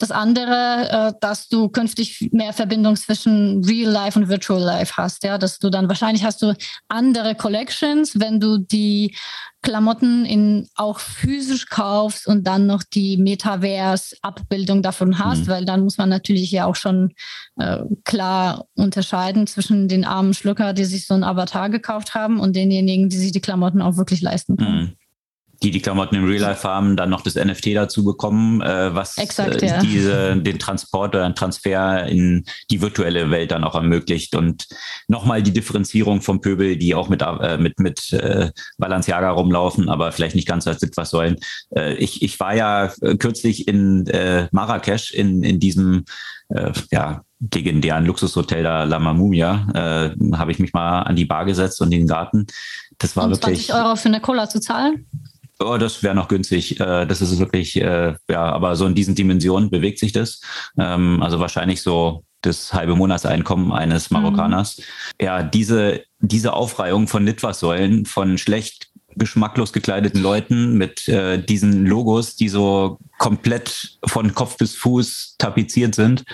[0.00, 5.22] das andere, äh, dass du künftig mehr Verbindung zwischen Real Life und Virtual Life hast,
[5.24, 6.54] ja, dass du dann wahrscheinlich hast du
[6.88, 9.14] andere Collections, wenn du die
[9.62, 15.48] Klamotten in auch physisch kaufst und dann noch die Metaverse-Abbildung davon hast, mhm.
[15.48, 17.12] weil dann muss man natürlich ja auch schon
[17.56, 22.56] äh, klar unterscheiden zwischen den armen Schlucker, die sich so ein Avatar gekauft haben und
[22.56, 24.80] denjenigen, die sich die Klamotten auch wirklich leisten können.
[24.80, 24.99] Mhm
[25.62, 29.18] die die Klamotten im Real Life haben, dann noch das NFT dazu bekommen, äh, was
[29.18, 29.78] Exakt, äh, ja.
[29.80, 34.66] diese, den Transport oder den Transfer in die virtuelle Welt dann auch ermöglicht und
[35.06, 40.12] nochmal die Differenzierung vom Pöbel, die auch mit, äh, mit, mit äh, Balenciaga rumlaufen, aber
[40.12, 41.36] vielleicht nicht ganz als was sollen.
[41.76, 46.04] Äh, ich, ich war ja äh, kürzlich in äh, Marrakesch in, in diesem
[46.48, 47.22] äh, ja,
[47.54, 51.92] legendären Luxushotel da La Mamouia, äh, habe ich mich mal an die Bar gesetzt und
[51.92, 52.46] in den Garten.
[52.98, 53.66] Das war um wirklich.
[53.66, 55.06] 20 Euro für eine Cola zu zahlen?
[55.62, 56.80] Oh, das wäre noch günstig.
[56.80, 60.40] Äh, das ist wirklich, äh, ja, aber so in diesen Dimensionen bewegt sich das.
[60.78, 64.18] Ähm, also wahrscheinlich so das halbe Monatseinkommen eines mhm.
[64.18, 64.78] Marokkaners.
[64.78, 64.82] Mhm.
[65.20, 72.36] Ja, diese, diese Aufreihung von Litfaßsäulen, von schlecht geschmacklos gekleideten Leuten mit äh, diesen Logos,
[72.36, 76.24] die so komplett von Kopf bis Fuß tapeziert sind.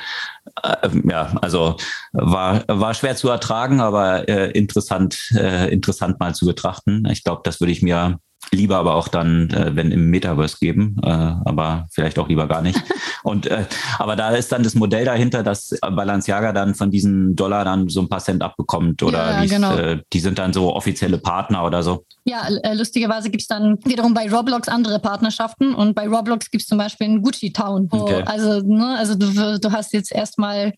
[0.63, 1.77] Äh, ja, also
[2.13, 7.07] war, war schwer zu ertragen, aber äh, interessant, äh, interessant mal zu betrachten.
[7.11, 8.21] Ich glaube, das würde ich mir
[8.53, 12.63] lieber aber auch dann, äh, wenn im Metaverse geben, äh, aber vielleicht auch lieber gar
[12.63, 12.81] nicht.
[13.23, 13.65] Und äh,
[13.99, 18.01] aber da ist dann das Modell dahinter, dass Balenciaga dann von diesen Dollar dann so
[18.01, 19.77] ein paar Cent abbekommt oder ja, genau.
[19.77, 22.05] äh, die sind dann so offizielle Partner oder so.
[22.25, 26.63] Ja, äh, lustigerweise gibt es dann wiederum bei Roblox andere Partnerschaften und bei Roblox gibt
[26.63, 27.89] es zum Beispiel einen Gucci Town.
[27.91, 28.23] Okay.
[28.27, 30.73] Also, ne, also du, du hast jetzt erstmal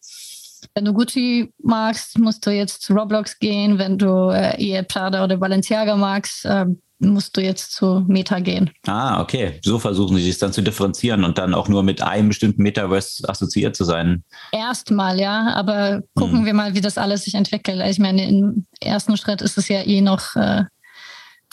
[0.75, 3.79] wenn du Gucci magst, musst du jetzt zu Roblox gehen.
[3.79, 6.67] Wenn du äh, eher Prada oder Balenciaga magst, äh,
[7.01, 8.71] musst du jetzt zu Meta gehen.
[8.87, 9.61] Ah, okay.
[9.63, 13.29] So versuchen sie es dann zu differenzieren und dann auch nur mit einem bestimmten Metaverse
[13.29, 14.25] assoziiert zu sein.
[14.53, 15.55] Erstmal, ja.
[15.55, 16.47] Aber gucken hm.
[16.47, 17.83] wir mal, wie das alles sich entwickelt.
[17.89, 20.65] Ich meine, im ersten Schritt ist es ja eh noch äh,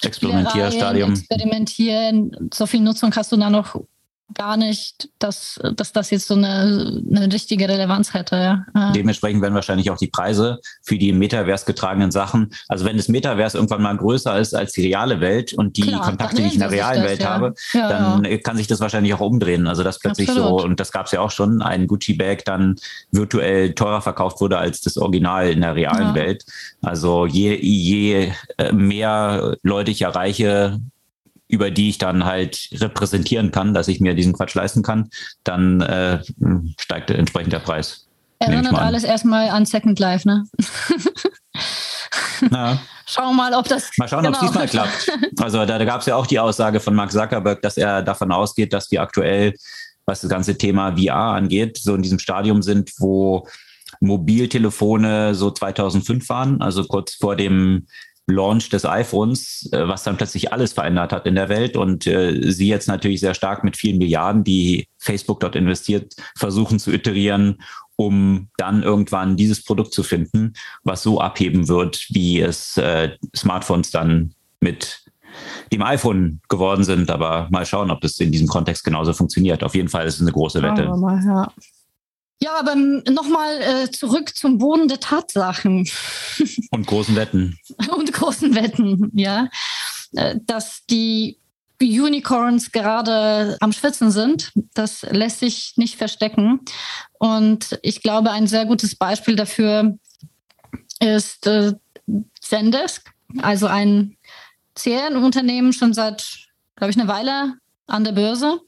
[0.01, 1.11] Experimentierstadium.
[1.11, 2.49] Experimentieren.
[2.53, 3.75] So viel Nutzung hast du da noch
[4.35, 8.65] gar nicht, dass, dass das jetzt so eine, eine richtige Relevanz hätte.
[8.75, 8.91] Ja.
[8.91, 13.07] Dementsprechend werden wahrscheinlich auch die Preise für die im Metaverse getragenen Sachen, also wenn das
[13.07, 16.53] Metaverse irgendwann mal größer ist als die reale Welt und die Klar, Kontakte, die ich
[16.53, 17.29] in der realen das, Welt ja.
[17.29, 19.67] habe, ja, dann kann sich das wahrscheinlich auch umdrehen.
[19.67, 20.61] Also das plötzlich Absolut.
[20.61, 22.75] so, und das gab es ja auch schon, ein Gucci-Bag dann
[23.11, 26.45] virtuell teurer verkauft wurde als das Original in der realen Welt.
[26.81, 30.79] Also je, je äh, mehr Leute ich erreiche,
[31.47, 35.09] über die ich dann halt repräsentieren kann, dass ich mir diesen Quatsch leisten kann,
[35.43, 36.21] dann äh,
[36.79, 38.07] steigt entsprechend der Preis.
[38.39, 40.45] Erinnert alles erstmal an Second Life, ne?
[42.49, 42.79] Na.
[43.07, 43.91] Schauen wir mal, ob das.
[43.97, 44.37] Mal schauen, genau.
[44.37, 45.11] ob es diesmal klappt.
[45.39, 48.31] Also da, da gab es ja auch die Aussage von Mark Zuckerberg, dass er davon
[48.31, 49.53] ausgeht, dass wir aktuell,
[50.05, 53.47] was das ganze Thema VR angeht, so in diesem Stadium sind, wo
[53.99, 57.85] Mobiltelefone so 2005 waren, also kurz vor dem
[58.27, 62.51] Launch des iPhones, äh, was dann plötzlich alles verändert hat in der Welt und äh,
[62.51, 67.61] sie jetzt natürlich sehr stark mit vielen Milliarden, die Facebook dort investiert, versuchen zu iterieren,
[67.95, 70.53] um dann irgendwann dieses Produkt zu finden,
[70.83, 75.03] was so abheben wird, wie es äh, Smartphones dann mit
[75.71, 77.11] dem iPhone geworden sind.
[77.11, 79.63] Aber mal schauen, ob das in diesem Kontext genauso funktioniert.
[79.63, 80.85] Auf jeden Fall ist es eine große Wette.
[80.87, 81.51] Mal, ja.
[82.41, 85.87] Ja, aber nochmal äh, zurück zum Boden der Tatsachen.
[86.71, 87.57] Und großen Wetten.
[87.95, 89.49] Und großen Wetten, ja.
[90.13, 91.39] Äh, dass die
[91.81, 96.61] Unicorns gerade am Schwitzen sind, das lässt sich nicht verstecken.
[97.19, 99.97] Und ich glaube, ein sehr gutes Beispiel dafür
[100.99, 101.73] ist äh,
[102.39, 103.11] Zendesk,
[103.41, 104.17] also ein
[104.75, 107.55] CRM-Unternehmen schon seit, glaube ich, eine Weile
[107.87, 108.61] an der Börse,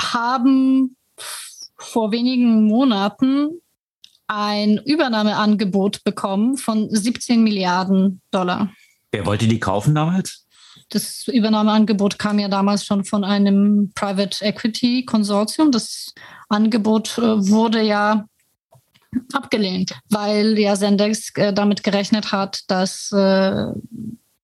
[0.00, 0.96] haben
[1.82, 3.60] vor wenigen Monaten
[4.26, 8.72] ein Übernahmeangebot bekommen von 17 Milliarden Dollar.
[9.10, 10.46] Wer wollte die kaufen damals?
[10.88, 15.70] Das Übernahmeangebot kam ja damals schon von einem Private Equity Konsortium.
[15.70, 16.14] Das
[16.48, 18.26] Angebot äh, wurde ja
[19.32, 23.66] abgelehnt, weil ja Sendex äh, damit gerechnet hat, dass, äh,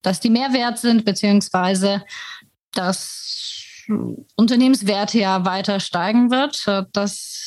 [0.02, 2.02] dass die Mehrwert sind, beziehungsweise
[2.72, 3.57] dass
[4.36, 6.64] Unternehmenswerte ja weiter steigen wird.
[6.92, 7.46] Das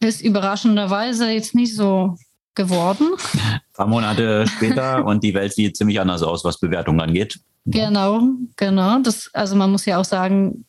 [0.00, 2.16] ist überraschenderweise jetzt nicht so
[2.54, 3.08] geworden.
[3.34, 7.40] Ein paar Monate später und die Welt sieht ziemlich anders aus, was Bewertungen angeht.
[7.64, 8.98] Genau, genau.
[8.98, 10.66] Das, also man muss ja auch sagen,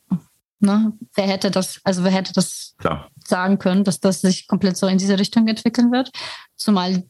[0.59, 3.09] ne, wer hätte das, also wer hätte das Klar.
[3.25, 6.11] sagen können, dass das sich komplett so in diese Richtung entwickeln wird.
[6.55, 7.03] Zumal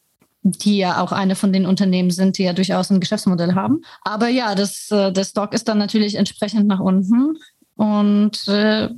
[0.44, 3.82] die ja auch eine von den Unternehmen sind, die ja durchaus ein Geschäftsmodell haben.
[4.02, 7.38] Aber ja, das, äh, der Stock ist dann natürlich entsprechend nach unten.
[7.76, 8.89] Und äh,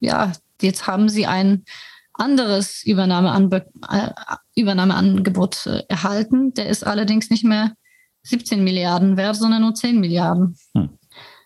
[0.00, 1.64] ja, jetzt haben sie ein
[2.12, 4.10] anderes Übernahmeanbe äh,
[4.54, 6.52] Übernahmeangebot äh, erhalten.
[6.54, 7.72] Der ist allerdings nicht mehr
[8.24, 10.56] 17 Milliarden wert, sondern nur 10 Milliarden.
[10.74, 10.90] Hm.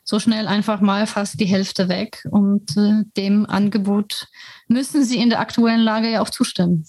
[0.05, 2.27] So schnell einfach mal fast die Hälfte weg.
[2.31, 4.27] Und äh, dem Angebot
[4.67, 6.85] müssen sie in der aktuellen Lage ja auch zustimmen.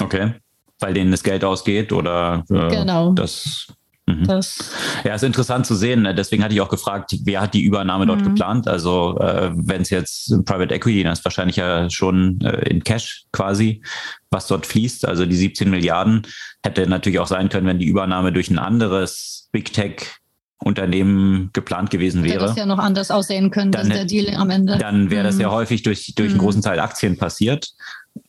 [0.00, 0.34] Okay
[0.80, 3.12] weil denen das Geld ausgeht oder äh, genau.
[3.12, 3.68] das
[4.06, 4.26] mhm.
[4.26, 4.58] das.
[5.04, 6.06] Ja, ist interessant zu sehen.
[6.16, 8.24] Deswegen hatte ich auch gefragt, wer hat die Übernahme dort mhm.
[8.24, 8.68] geplant?
[8.68, 13.24] Also äh, wenn es jetzt Private Equity, dann ist wahrscheinlich ja schon äh, in Cash
[13.32, 13.82] quasi,
[14.30, 15.06] was dort fließt.
[15.06, 16.22] Also die 17 Milliarden
[16.62, 20.16] hätte natürlich auch sein können, wenn die Übernahme durch ein anderes Big Tech
[20.62, 22.34] Unternehmen geplant gewesen wäre.
[22.34, 24.76] Hätte das ja noch anders aussehen können, dann, der Deal am Ende.
[24.76, 25.26] Dann wäre mhm.
[25.26, 26.42] das ja häufig durch, durch einen mhm.
[26.42, 27.70] großen Teil Aktien passiert.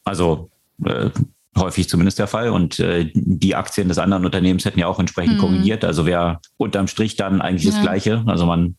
[0.05, 0.49] Also
[0.85, 1.09] äh,
[1.57, 2.49] häufig zumindest der Fall.
[2.49, 5.41] Und äh, die Aktien des anderen Unternehmens hätten ja auch entsprechend mhm.
[5.41, 5.83] korrigiert.
[5.83, 7.71] Also wäre unterm Strich dann eigentlich ja.
[7.71, 8.23] das Gleiche.
[8.27, 8.75] Also man,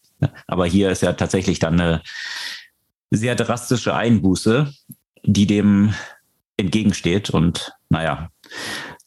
[0.47, 2.03] aber hier ist ja tatsächlich dann eine
[3.11, 4.73] sehr drastische Einbuße,
[5.25, 5.95] die dem
[6.57, 7.31] entgegensteht.
[7.31, 8.31] Und naja,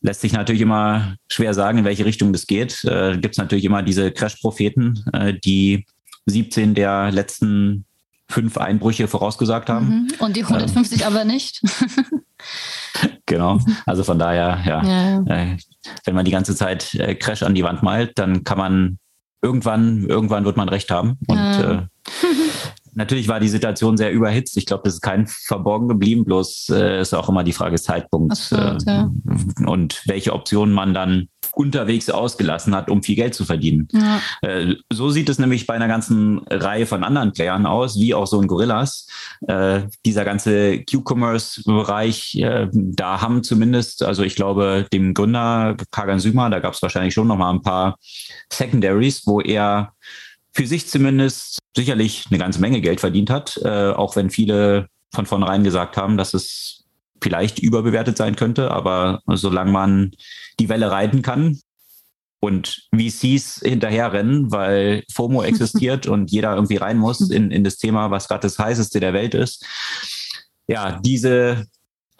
[0.01, 2.83] lässt sich natürlich immer schwer sagen, in welche Richtung das geht.
[2.83, 5.85] Äh, Gibt es natürlich immer diese Crash-Propheten, äh, die
[6.27, 7.85] 17 der letzten
[8.27, 9.87] fünf Einbrüche vorausgesagt haben.
[9.87, 10.07] Mhm.
[10.19, 11.61] Und die 150 ähm, aber nicht.
[13.25, 13.59] genau.
[13.85, 15.23] Also von daher, ja, ja.
[15.25, 15.57] Äh,
[16.05, 18.99] wenn man die ganze Zeit äh, Crash an die Wand malt, dann kann man
[19.41, 21.17] irgendwann, irgendwann wird man recht haben.
[21.27, 21.71] Und ja.
[21.73, 21.81] äh,
[22.93, 24.57] natürlich war die Situation sehr überhitzt.
[24.57, 27.83] Ich glaube, das ist kein verborgen geblieben, bloß äh, ist auch immer die Frage des
[27.83, 33.45] Zeitpunkts Absolut, äh, und welche Optionen man dann unterwegs ausgelassen hat, um viel Geld zu
[33.45, 33.87] verdienen.
[33.91, 34.21] Ja.
[34.41, 38.27] Äh, so sieht es nämlich bei einer ganzen Reihe von anderen Playern aus, wie auch
[38.27, 39.07] so ein Gorillas.
[39.47, 46.49] Äh, dieser ganze Q-Commerce-Bereich, äh, da haben zumindest, also ich glaube, dem Gründer Kagan Sümer,
[46.49, 47.97] da gab es wahrscheinlich schon noch mal ein paar
[48.51, 49.93] Secondaries, wo er
[50.51, 55.63] für sich zumindest sicherlich eine ganze Menge Geld verdient hat, auch wenn viele von vornherein
[55.63, 56.74] gesagt haben, dass es
[57.21, 58.71] vielleicht überbewertet sein könnte.
[58.71, 60.11] Aber solange man
[60.59, 61.59] die Welle reiten kann,
[62.45, 68.11] und VCs hinterherrennen, weil FOMO existiert und jeder irgendwie rein muss in, in das Thema,
[68.11, 69.65] was gerade das heißeste der Welt ist.
[70.67, 71.65] Ja, diese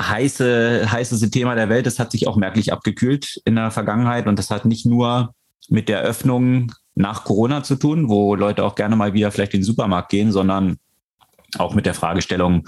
[0.02, 4.38] heiße, heißeste Thema der Welt, das hat sich auch merklich abgekühlt in der Vergangenheit und
[4.38, 5.34] das hat nicht nur
[5.70, 9.62] mit der Öffnung nach Corona zu tun, wo Leute auch gerne mal wieder vielleicht in
[9.62, 10.78] den Supermarkt gehen, sondern
[11.58, 12.68] auch mit der Fragestellung,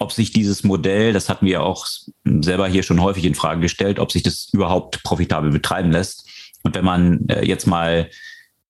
[0.00, 1.86] ob sich dieses Modell, das hatten wir auch
[2.24, 6.26] selber hier schon häufig in Frage gestellt, ob sich das überhaupt profitabel betreiben lässt.
[6.62, 8.08] Und wenn man äh, jetzt mal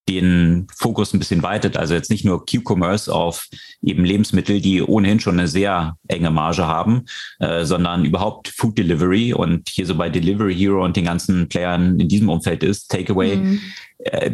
[0.08, 3.46] den Fokus ein bisschen weitet, also jetzt nicht nur Q-Commerce auf
[3.80, 7.04] eben Lebensmittel, die ohnehin schon eine sehr enge Marge haben,
[7.38, 12.00] äh, sondern überhaupt Food Delivery und hier so bei Delivery Hero und den ganzen Playern
[12.00, 13.60] in diesem Umfeld ist, Takeaway mhm.
[13.98, 14.32] äh,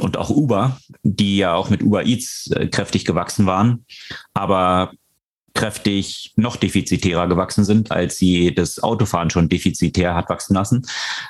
[0.00, 3.84] und auch Uber, die ja auch mit Uber Eats äh, kräftig gewachsen waren.
[4.32, 4.92] Aber
[5.54, 10.86] kräftig noch defizitärer gewachsen sind, als sie das Autofahren schon defizitär hat wachsen lassen.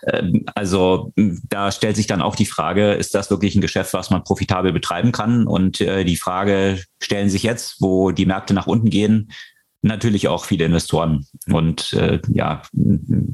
[0.06, 4.10] Ähm, also da stellt sich dann auch die Frage, ist das wirklich ein Geschäft, was
[4.10, 5.46] man profitabel betreiben kann?
[5.46, 9.30] Und äh, die Frage stellen sich jetzt, wo die Märkte nach unten gehen,
[9.82, 11.26] natürlich auch viele Investoren.
[11.50, 12.62] Und äh, ja,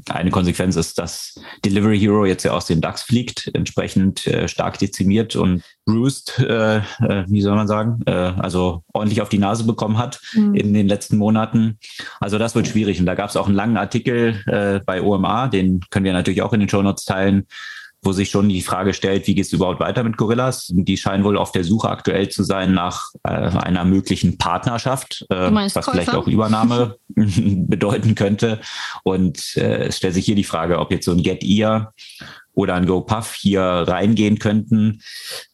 [0.09, 4.79] eine Konsequenz ist, dass Delivery Hero jetzt ja aus dem DAX fliegt, entsprechend äh, stark
[4.79, 9.65] dezimiert und bruised, äh, äh, wie soll man sagen, äh, also ordentlich auf die Nase
[9.65, 10.55] bekommen hat mhm.
[10.55, 11.79] in den letzten Monaten.
[12.19, 12.99] Also das wird schwierig.
[12.99, 16.41] Und da gab es auch einen langen Artikel äh, bei OMA, den können wir natürlich
[16.41, 17.47] auch in den Show Notes teilen,
[18.07, 20.71] wo sich schon die Frage stellt, wie geht es überhaupt weiter mit Gorillas?
[20.73, 25.51] Die scheinen wohl auf der Suche aktuell zu sein nach äh, einer möglichen Partnerschaft, äh,
[25.51, 25.91] was Käufer?
[25.91, 28.61] vielleicht auch Übernahme bedeuten könnte.
[29.03, 31.93] Und äh, es stellt sich hier die Frage, ob jetzt so ein Get Ear
[32.53, 35.01] oder ein GoPuff hier reingehen könnten.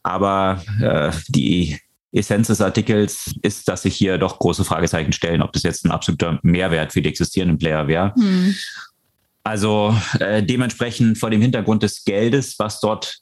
[0.04, 1.76] Aber äh, die
[2.12, 5.90] Essenz des Artikels ist, dass sich hier doch große Fragezeichen stellen, ob das jetzt ein
[5.90, 8.14] absoluter Mehrwert für die existierenden Player wäre.
[8.14, 8.54] Hm.
[9.44, 13.18] Also äh, dementsprechend vor dem Hintergrund des Geldes, was dort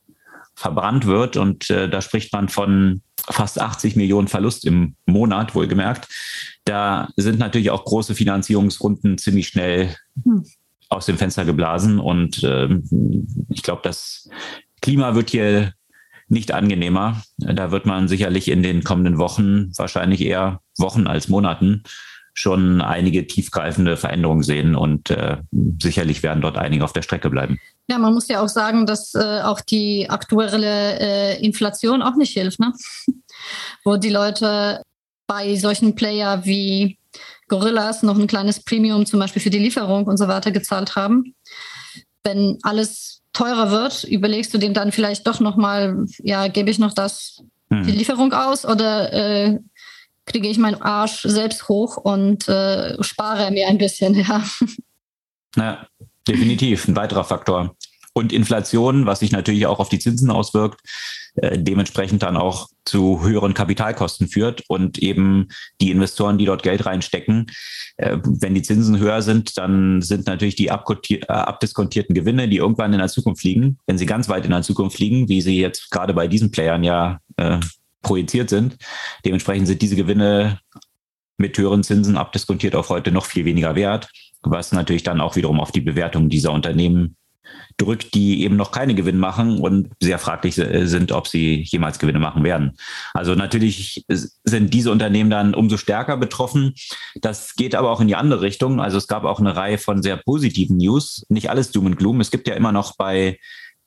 [0.55, 6.09] verbrannt wird, und äh, da spricht man von fast 80 Millionen Verlust im Monat, wohlgemerkt,
[6.65, 10.45] da sind natürlich auch große Finanzierungsrunden ziemlich schnell hm.
[10.89, 11.99] aus dem Fenster geblasen.
[11.99, 12.69] Und äh,
[13.49, 14.29] ich glaube, das
[14.81, 15.73] Klima wird hier
[16.29, 17.23] nicht angenehmer.
[17.37, 21.83] Da wird man sicherlich in den kommenden Wochen, wahrscheinlich eher Wochen als Monaten,
[22.35, 25.39] schon einige tiefgreifende Veränderungen sehen und äh,
[25.81, 27.59] sicherlich werden dort einige auf der Strecke bleiben.
[27.89, 32.33] Ja, man muss ja auch sagen, dass äh, auch die aktuelle äh, Inflation auch nicht
[32.33, 32.73] hilft, ne?
[33.85, 34.83] wo die Leute
[35.27, 36.99] bei solchen Player wie
[37.49, 41.35] Gorillas noch ein kleines Premium zum Beispiel für die Lieferung und so weiter gezahlt haben.
[42.25, 46.95] Wenn alles teurer wird, überlegst du dem dann vielleicht doch nochmal, ja, gebe ich noch
[46.95, 47.83] das, hm.
[47.85, 49.59] die Lieferung aus oder äh,
[50.33, 54.43] kriege ich meinen Arsch selbst hoch und äh, spare mir ein bisschen, ja.
[55.57, 55.87] Ja,
[56.27, 57.77] definitiv, ein weiterer Faktor.
[58.15, 60.81] Und Inflation, was sich natürlich auch auf die Zinsen auswirkt,
[61.37, 65.49] äh, dementsprechend dann auch zu höheren Kapitalkosten führt und eben
[65.81, 67.51] die Investoren, die dort Geld reinstecken,
[67.97, 72.93] äh, wenn die Zinsen höher sind, dann sind natürlich die äh, abdiskontierten Gewinne, die irgendwann
[72.93, 75.91] in der Zukunft liegen, wenn sie ganz weit in der Zukunft liegen, wie sie jetzt
[75.91, 77.61] gerade bei diesen Playern ja äh,
[78.03, 78.77] projiziert sind.
[79.25, 80.61] Dementsprechend sind diese Gewinne
[81.39, 84.09] mit höheren Zinsen abdiskontiert auf heute noch viel weniger wert,
[84.43, 87.17] was natürlich dann auch wiederum auf die Bewertung dieser Unternehmen
[87.77, 92.19] drückt, die eben noch keine Gewinne machen und sehr fraglich sind, ob sie jemals Gewinne
[92.19, 92.77] machen werden.
[93.15, 96.75] Also natürlich sind diese Unternehmen dann umso stärker betroffen.
[97.15, 98.81] Das geht aber auch in die andere Richtung.
[98.81, 101.25] Also es gab auch eine Reihe von sehr positiven News.
[101.29, 102.21] Nicht alles Doom und Gloom.
[102.21, 103.39] Es gibt ja immer noch bei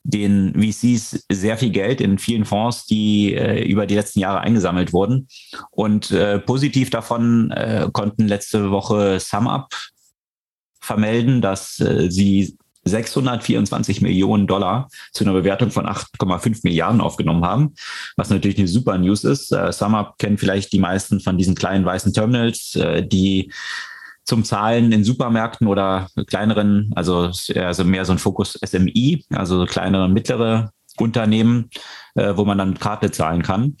[0.06, 4.92] den VCs sehr viel Geld in vielen Fonds, die äh, über die letzten Jahre eingesammelt
[4.92, 5.28] wurden.
[5.70, 9.74] Und äh, positiv davon äh, konnten letzte Woche SumUp
[10.80, 17.74] vermelden, dass äh, sie 624 Millionen Dollar zu einer Bewertung von 8,5 Milliarden aufgenommen haben,
[18.16, 19.50] was natürlich eine super News ist.
[19.50, 23.52] Äh, SumUp kennen vielleicht die meisten von diesen kleinen weißen Terminals, äh, die
[24.26, 30.08] zum Zahlen in Supermärkten oder kleineren, also, also mehr so ein Fokus SMI, also kleinere,
[30.08, 31.70] mittlere Unternehmen,
[32.16, 33.76] äh, wo man dann Karte zahlen kann.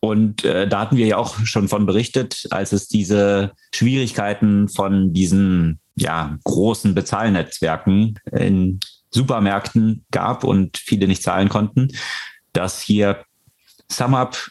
[0.00, 5.14] Und äh, da hatten wir ja auch schon von berichtet, als es diese Schwierigkeiten von
[5.14, 8.78] diesen ja, großen Bezahlnetzwerken in
[9.10, 11.88] Supermärkten gab und viele nicht zahlen konnten,
[12.52, 13.24] dass hier
[13.90, 14.50] SumUp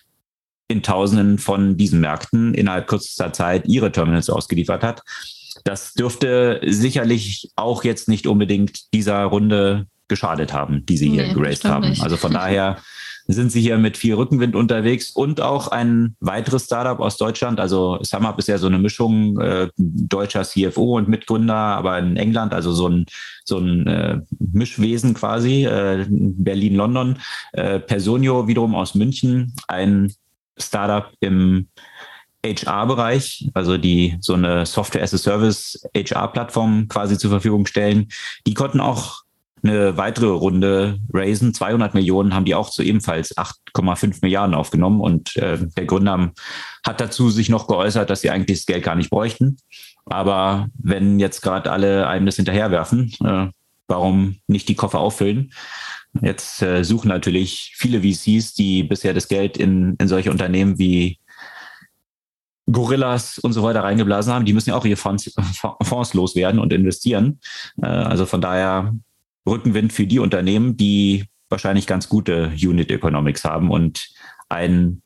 [0.67, 5.03] in Tausenden von diesen Märkten innerhalb kürzester Zeit ihre Terminals ausgeliefert hat
[5.65, 11.33] das dürfte sicherlich auch jetzt nicht unbedingt dieser Runde geschadet haben, die sie nee, hier
[11.33, 11.89] geraced haben.
[11.89, 12.03] Nicht.
[12.03, 12.77] Also von daher
[13.27, 17.59] sind sie hier mit viel Rückenwind unterwegs und auch ein weiteres Startup aus Deutschland.
[17.59, 22.53] Also SumUp ist ja so eine Mischung äh, deutscher CFO und Mitgründer, aber in England,
[22.53, 23.07] also so ein,
[23.43, 27.17] so ein äh, Mischwesen quasi, äh, Berlin, London.
[27.53, 30.13] Äh, Personio wiederum aus München, ein
[30.57, 31.67] Startup im
[32.45, 38.07] HR-Bereich, also die so eine Software as a Service HR-Plattform quasi zur Verfügung stellen.
[38.47, 39.25] Die konnten auch
[39.63, 41.53] eine weitere Runde raisen.
[41.53, 45.01] 200 Millionen haben die auch zu ebenfalls 8,5 Milliarden aufgenommen.
[45.01, 46.31] Und äh, der Gründer
[46.85, 49.57] hat dazu sich noch geäußert, dass sie eigentlich das Geld gar nicht bräuchten.
[50.05, 53.47] Aber wenn jetzt gerade alle einem das hinterherwerfen, äh,
[53.87, 55.51] warum nicht die Koffer auffüllen?
[56.21, 61.19] Jetzt äh, suchen natürlich viele VCs, die bisher das Geld in, in solche Unternehmen wie
[62.71, 65.33] Gorillas und so weiter reingeblasen haben, die müssen ja auch ihre Fonds,
[65.83, 67.39] Fonds loswerden und investieren.
[67.81, 68.93] Äh, also von daher
[69.47, 74.09] Rückenwind für die Unternehmen, die wahrscheinlich ganz gute Unit Economics haben und
[74.49, 75.01] einen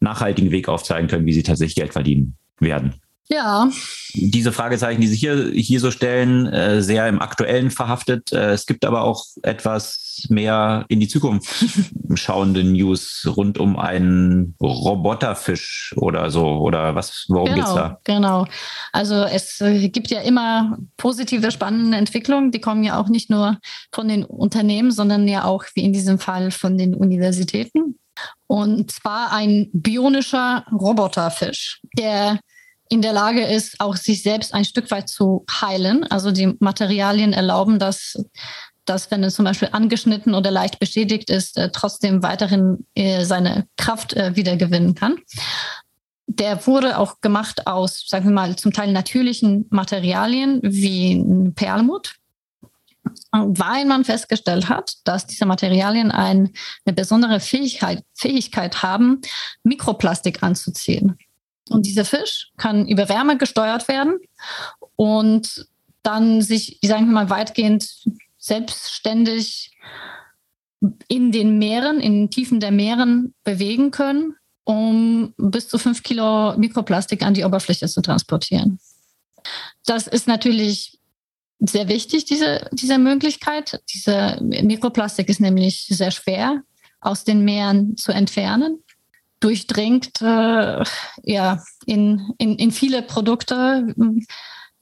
[0.00, 2.94] nachhaltigen Weg aufzeigen können, wie sie tatsächlich Geld verdienen werden.
[3.28, 3.68] Ja.
[4.14, 8.32] Diese Fragezeichen, die sich hier, hier so stellen, äh, sehr im Aktuellen verhaftet.
[8.32, 11.48] Äh, es gibt aber auch etwas mehr in die Zukunft
[12.14, 16.46] schauende News rund um einen Roboterfisch oder so.
[16.46, 18.00] Oder was, worum genau, geht's da?
[18.04, 18.46] Genau.
[18.92, 22.52] Also es äh, gibt ja immer positive, spannende Entwicklungen.
[22.52, 23.58] Die kommen ja auch nicht nur
[23.92, 27.98] von den Unternehmen, sondern ja auch, wie in diesem Fall, von den Universitäten.
[28.46, 32.40] Und zwar ein bionischer Roboterfisch, der
[32.88, 36.04] in der Lage ist, auch sich selbst ein Stück weit zu heilen.
[36.04, 38.16] Also die Materialien erlauben das,
[38.84, 43.66] dass wenn es zum Beispiel angeschnitten oder leicht beschädigt ist, äh, trotzdem weiterhin äh, seine
[43.76, 45.16] Kraft äh, wiedergewinnen kann.
[46.28, 51.24] Der wurde auch gemacht aus, sagen wir mal, zum Teil natürlichen Materialien wie
[51.54, 52.16] Perlmutt,
[53.32, 56.52] weil man festgestellt hat, dass diese Materialien ein,
[56.84, 59.20] eine besondere Fähigkeit, Fähigkeit haben,
[59.62, 61.16] Mikroplastik anzuziehen.
[61.70, 64.18] Und dieser Fisch kann über Wärme gesteuert werden
[64.94, 65.66] und
[66.02, 68.04] dann sich, sagen wir mal, weitgehend
[68.38, 69.72] selbstständig
[71.08, 76.56] in den Meeren, in den Tiefen der Meeren bewegen können, um bis zu fünf Kilo
[76.56, 78.78] Mikroplastik an die Oberfläche zu transportieren.
[79.84, 80.98] Das ist natürlich
[81.58, 83.80] sehr wichtig, diese, diese Möglichkeit.
[83.92, 86.62] Diese Mikroplastik ist nämlich sehr schwer
[87.00, 88.82] aus den Meeren zu entfernen
[89.46, 90.82] durchdringt äh,
[91.22, 93.94] ja, in, in, in viele Produkte.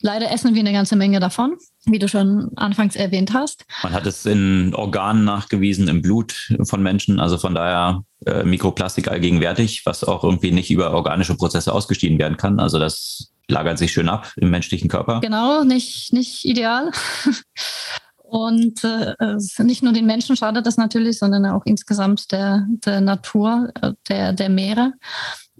[0.00, 3.66] Leider essen wir eine ganze Menge davon, wie du schon anfangs erwähnt hast.
[3.82, 9.08] Man hat es in Organen nachgewiesen, im Blut von Menschen, also von daher äh, Mikroplastik
[9.08, 12.58] allgegenwärtig, was auch irgendwie nicht über organische Prozesse ausgeschieden werden kann.
[12.58, 15.20] Also das lagert sich schön ab im menschlichen Körper.
[15.20, 16.90] Genau, nicht, nicht ideal.
[18.34, 19.14] Und äh,
[19.62, 24.32] nicht nur den Menschen schadet das natürlich, sondern auch insgesamt der, der Natur, äh, der,
[24.32, 24.94] der Meere.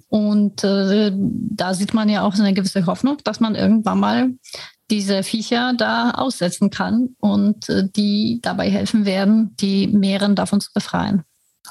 [0.09, 4.31] Und äh, da sieht man ja auch so eine gewisse Hoffnung, dass man irgendwann mal
[4.91, 10.71] diese Viecher da aussetzen kann und äh, die dabei helfen werden, die Meeren davon zu
[10.75, 11.23] befreien.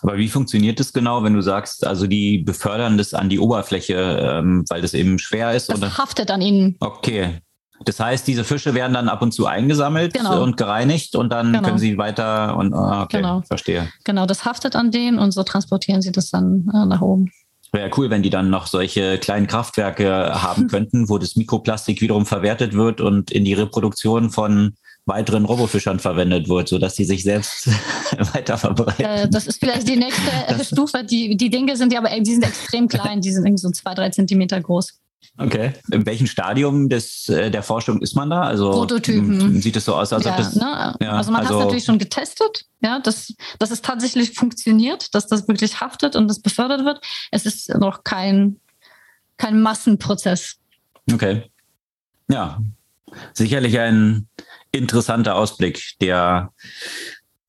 [0.02, 4.40] Aber wie funktioniert das genau, wenn du sagst, also die befördern das an die Oberfläche,
[4.40, 5.68] ähm, weil das eben schwer ist?
[5.68, 5.98] Das oder?
[5.98, 6.78] haftet an ihnen.
[6.80, 7.42] Okay,
[7.86, 10.42] das heißt, diese Fische werden dann ab und zu eingesammelt genau.
[10.44, 11.68] und gereinigt und dann genau.
[11.68, 13.42] können sie weiter und ah, okay, genau.
[13.42, 13.90] verstehe.
[14.04, 17.32] Genau, das haftet an denen und so transportieren sie das dann äh, nach oben.
[17.72, 22.26] Wäre cool, wenn die dann noch solche kleinen Kraftwerke haben könnten, wo das Mikroplastik wiederum
[22.26, 27.68] verwertet wird und in die Reproduktion von weiteren Robofischern verwendet wird, sodass die sich selbst
[28.34, 29.04] weiter verbreiten.
[29.04, 31.04] Äh, das ist vielleicht die nächste das Stufe.
[31.04, 33.94] Die, die Dinge sind ja aber die sind extrem klein, die sind irgendwie so zwei,
[33.96, 35.00] drei Zentimeter groß.
[35.38, 35.74] Okay.
[35.92, 38.42] In welchem Stadium des, äh, der Forschung ist man da?
[38.44, 39.62] Also Prototypen.
[39.62, 40.56] Sieht es so aus, als ja, ob das.
[40.56, 40.96] Ne?
[41.02, 45.14] Ja, also man also, hat es natürlich schon getestet, ja, dass, dass es tatsächlich funktioniert,
[45.16, 47.02] dass das wirklich haftet und das befördert wird.
[47.32, 48.60] Es ist noch kein,
[49.38, 50.56] kein Massenprozess.
[51.12, 51.44] Okay.
[52.30, 52.60] Ja.
[53.34, 54.28] Sicherlich ein
[54.72, 56.52] interessanter Ausblick, der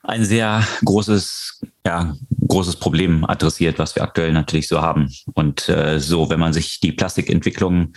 [0.03, 2.15] ein sehr großes, ja,
[2.47, 5.09] großes Problem adressiert, was wir aktuell natürlich so haben.
[5.35, 7.93] Und äh, so, wenn man sich die Plastikentwicklung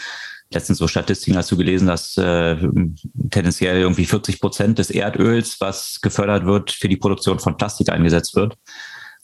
[0.52, 2.58] letztens so Statistiken dazu gelesen, dass äh,
[3.30, 8.36] tendenziell irgendwie 40 Prozent des Erdöls, was gefördert wird, für die Produktion von Plastik eingesetzt
[8.36, 8.58] wird.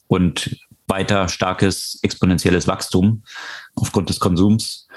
[0.07, 0.57] Und
[0.87, 3.23] weiter starkes exponentielles Wachstum
[3.75, 4.87] aufgrund des Konsums,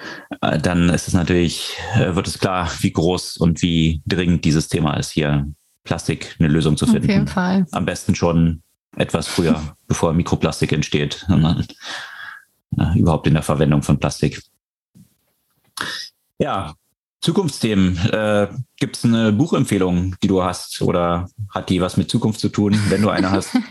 [0.43, 4.69] äh, dann ist es natürlich, äh, wird es klar, wie groß und wie dringend dieses
[4.69, 5.47] Thema ist hier
[5.85, 7.05] Plastik eine Lösung zu finden.
[7.05, 7.67] Auf jeden Fall.
[7.71, 8.63] Am besten schon
[8.95, 11.67] etwas früher, bevor Mikroplastik entsteht, sondern
[12.79, 14.43] äh, überhaupt in der Verwendung von Plastik.
[16.39, 16.75] Ja,
[17.21, 17.97] Zukunftsthemen.
[18.13, 22.49] Äh, Gibt es eine Buchempfehlung, die du hast oder hat die was mit Zukunft zu
[22.49, 23.51] tun, wenn du eine hast?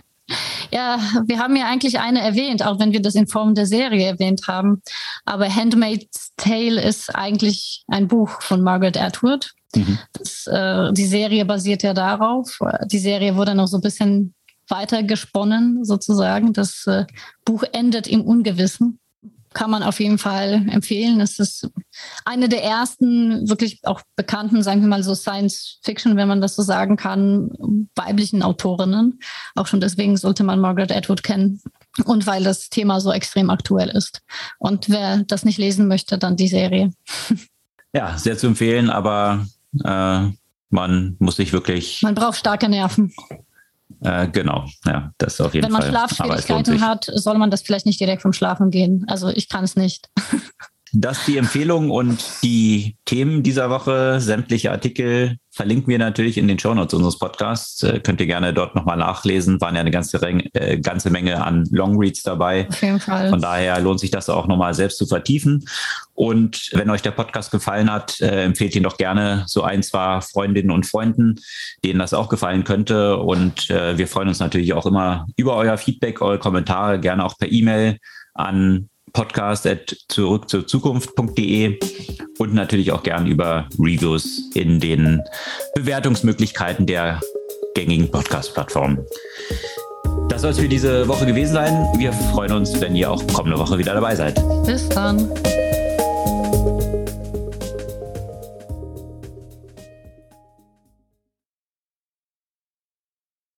[0.71, 4.07] Ja, wir haben ja eigentlich eine erwähnt, auch wenn wir das in Form der Serie
[4.07, 4.81] erwähnt haben.
[5.23, 9.51] Aber Handmaid's Tale ist eigentlich ein Buch von Margaret Atwood.
[9.75, 9.99] Mhm.
[10.13, 12.59] Das, äh, die Serie basiert ja darauf.
[12.91, 14.33] Die Serie wurde noch so ein bisschen
[14.67, 16.53] weiter gesponnen, sozusagen.
[16.53, 17.05] Das äh,
[17.43, 18.99] Buch endet im Ungewissen
[19.55, 21.21] kann man auf jeden Fall empfehlen.
[21.21, 21.69] Es ist
[22.25, 26.55] eine der ersten wirklich auch bekannten, sagen wir mal so Science Fiction, wenn man das
[26.55, 27.49] so sagen kann,
[27.95, 29.19] weiblichen Autorinnen.
[29.55, 31.61] Auch schon deswegen sollte man Margaret Atwood kennen
[32.03, 34.21] und weil das Thema so extrem aktuell ist.
[34.59, 36.91] Und wer das nicht lesen möchte, dann die Serie.
[37.93, 39.47] Ja, sehr zu empfehlen, aber
[39.85, 40.27] äh,
[40.69, 42.01] man muss sich wirklich.
[42.01, 43.13] Man braucht starke Nerven.
[44.01, 45.69] Äh, genau, ja, das auf jeden Fall.
[45.69, 46.09] Wenn man Fall.
[46.09, 49.05] Schlafschwierigkeiten hat, soll man das vielleicht nicht direkt vom Schlafen gehen.
[49.07, 50.09] Also ich kann es nicht.
[50.97, 54.21] Das die Empfehlung und die Themen dieser Woche.
[54.21, 57.83] Sämtliche Artikel verlinken wir natürlich in den Shownotes unseres Podcasts.
[57.83, 59.59] Äh, könnt ihr gerne dort nochmal nachlesen.
[59.59, 62.69] Waren ja eine ganze, äh, ganze Menge an Longreads dabei.
[62.69, 63.29] Auf jeden Fall.
[63.29, 65.65] Von daher lohnt sich das auch nochmal selbst zu vertiefen.
[66.13, 70.21] Und wenn euch der Podcast gefallen hat, äh, empfehlt ihn doch gerne so ein, zwei
[70.21, 71.35] Freundinnen und Freunden,
[71.83, 73.17] denen das auch gefallen könnte.
[73.17, 77.37] Und äh, wir freuen uns natürlich auch immer über euer Feedback, eure Kommentare, gerne auch
[77.37, 77.97] per E-Mail
[78.33, 79.67] an podcast
[80.09, 81.79] zurück zur Zukunft.de
[82.37, 85.21] und natürlich auch gern über Reviews in den
[85.73, 87.21] Bewertungsmöglichkeiten der
[87.73, 88.99] gängigen Podcast-Plattformen.
[90.27, 91.87] Das soll es für diese Woche gewesen sein.
[91.97, 94.35] Wir freuen uns, wenn ihr auch kommende Woche wieder dabei seid.
[94.65, 95.31] Bis dann.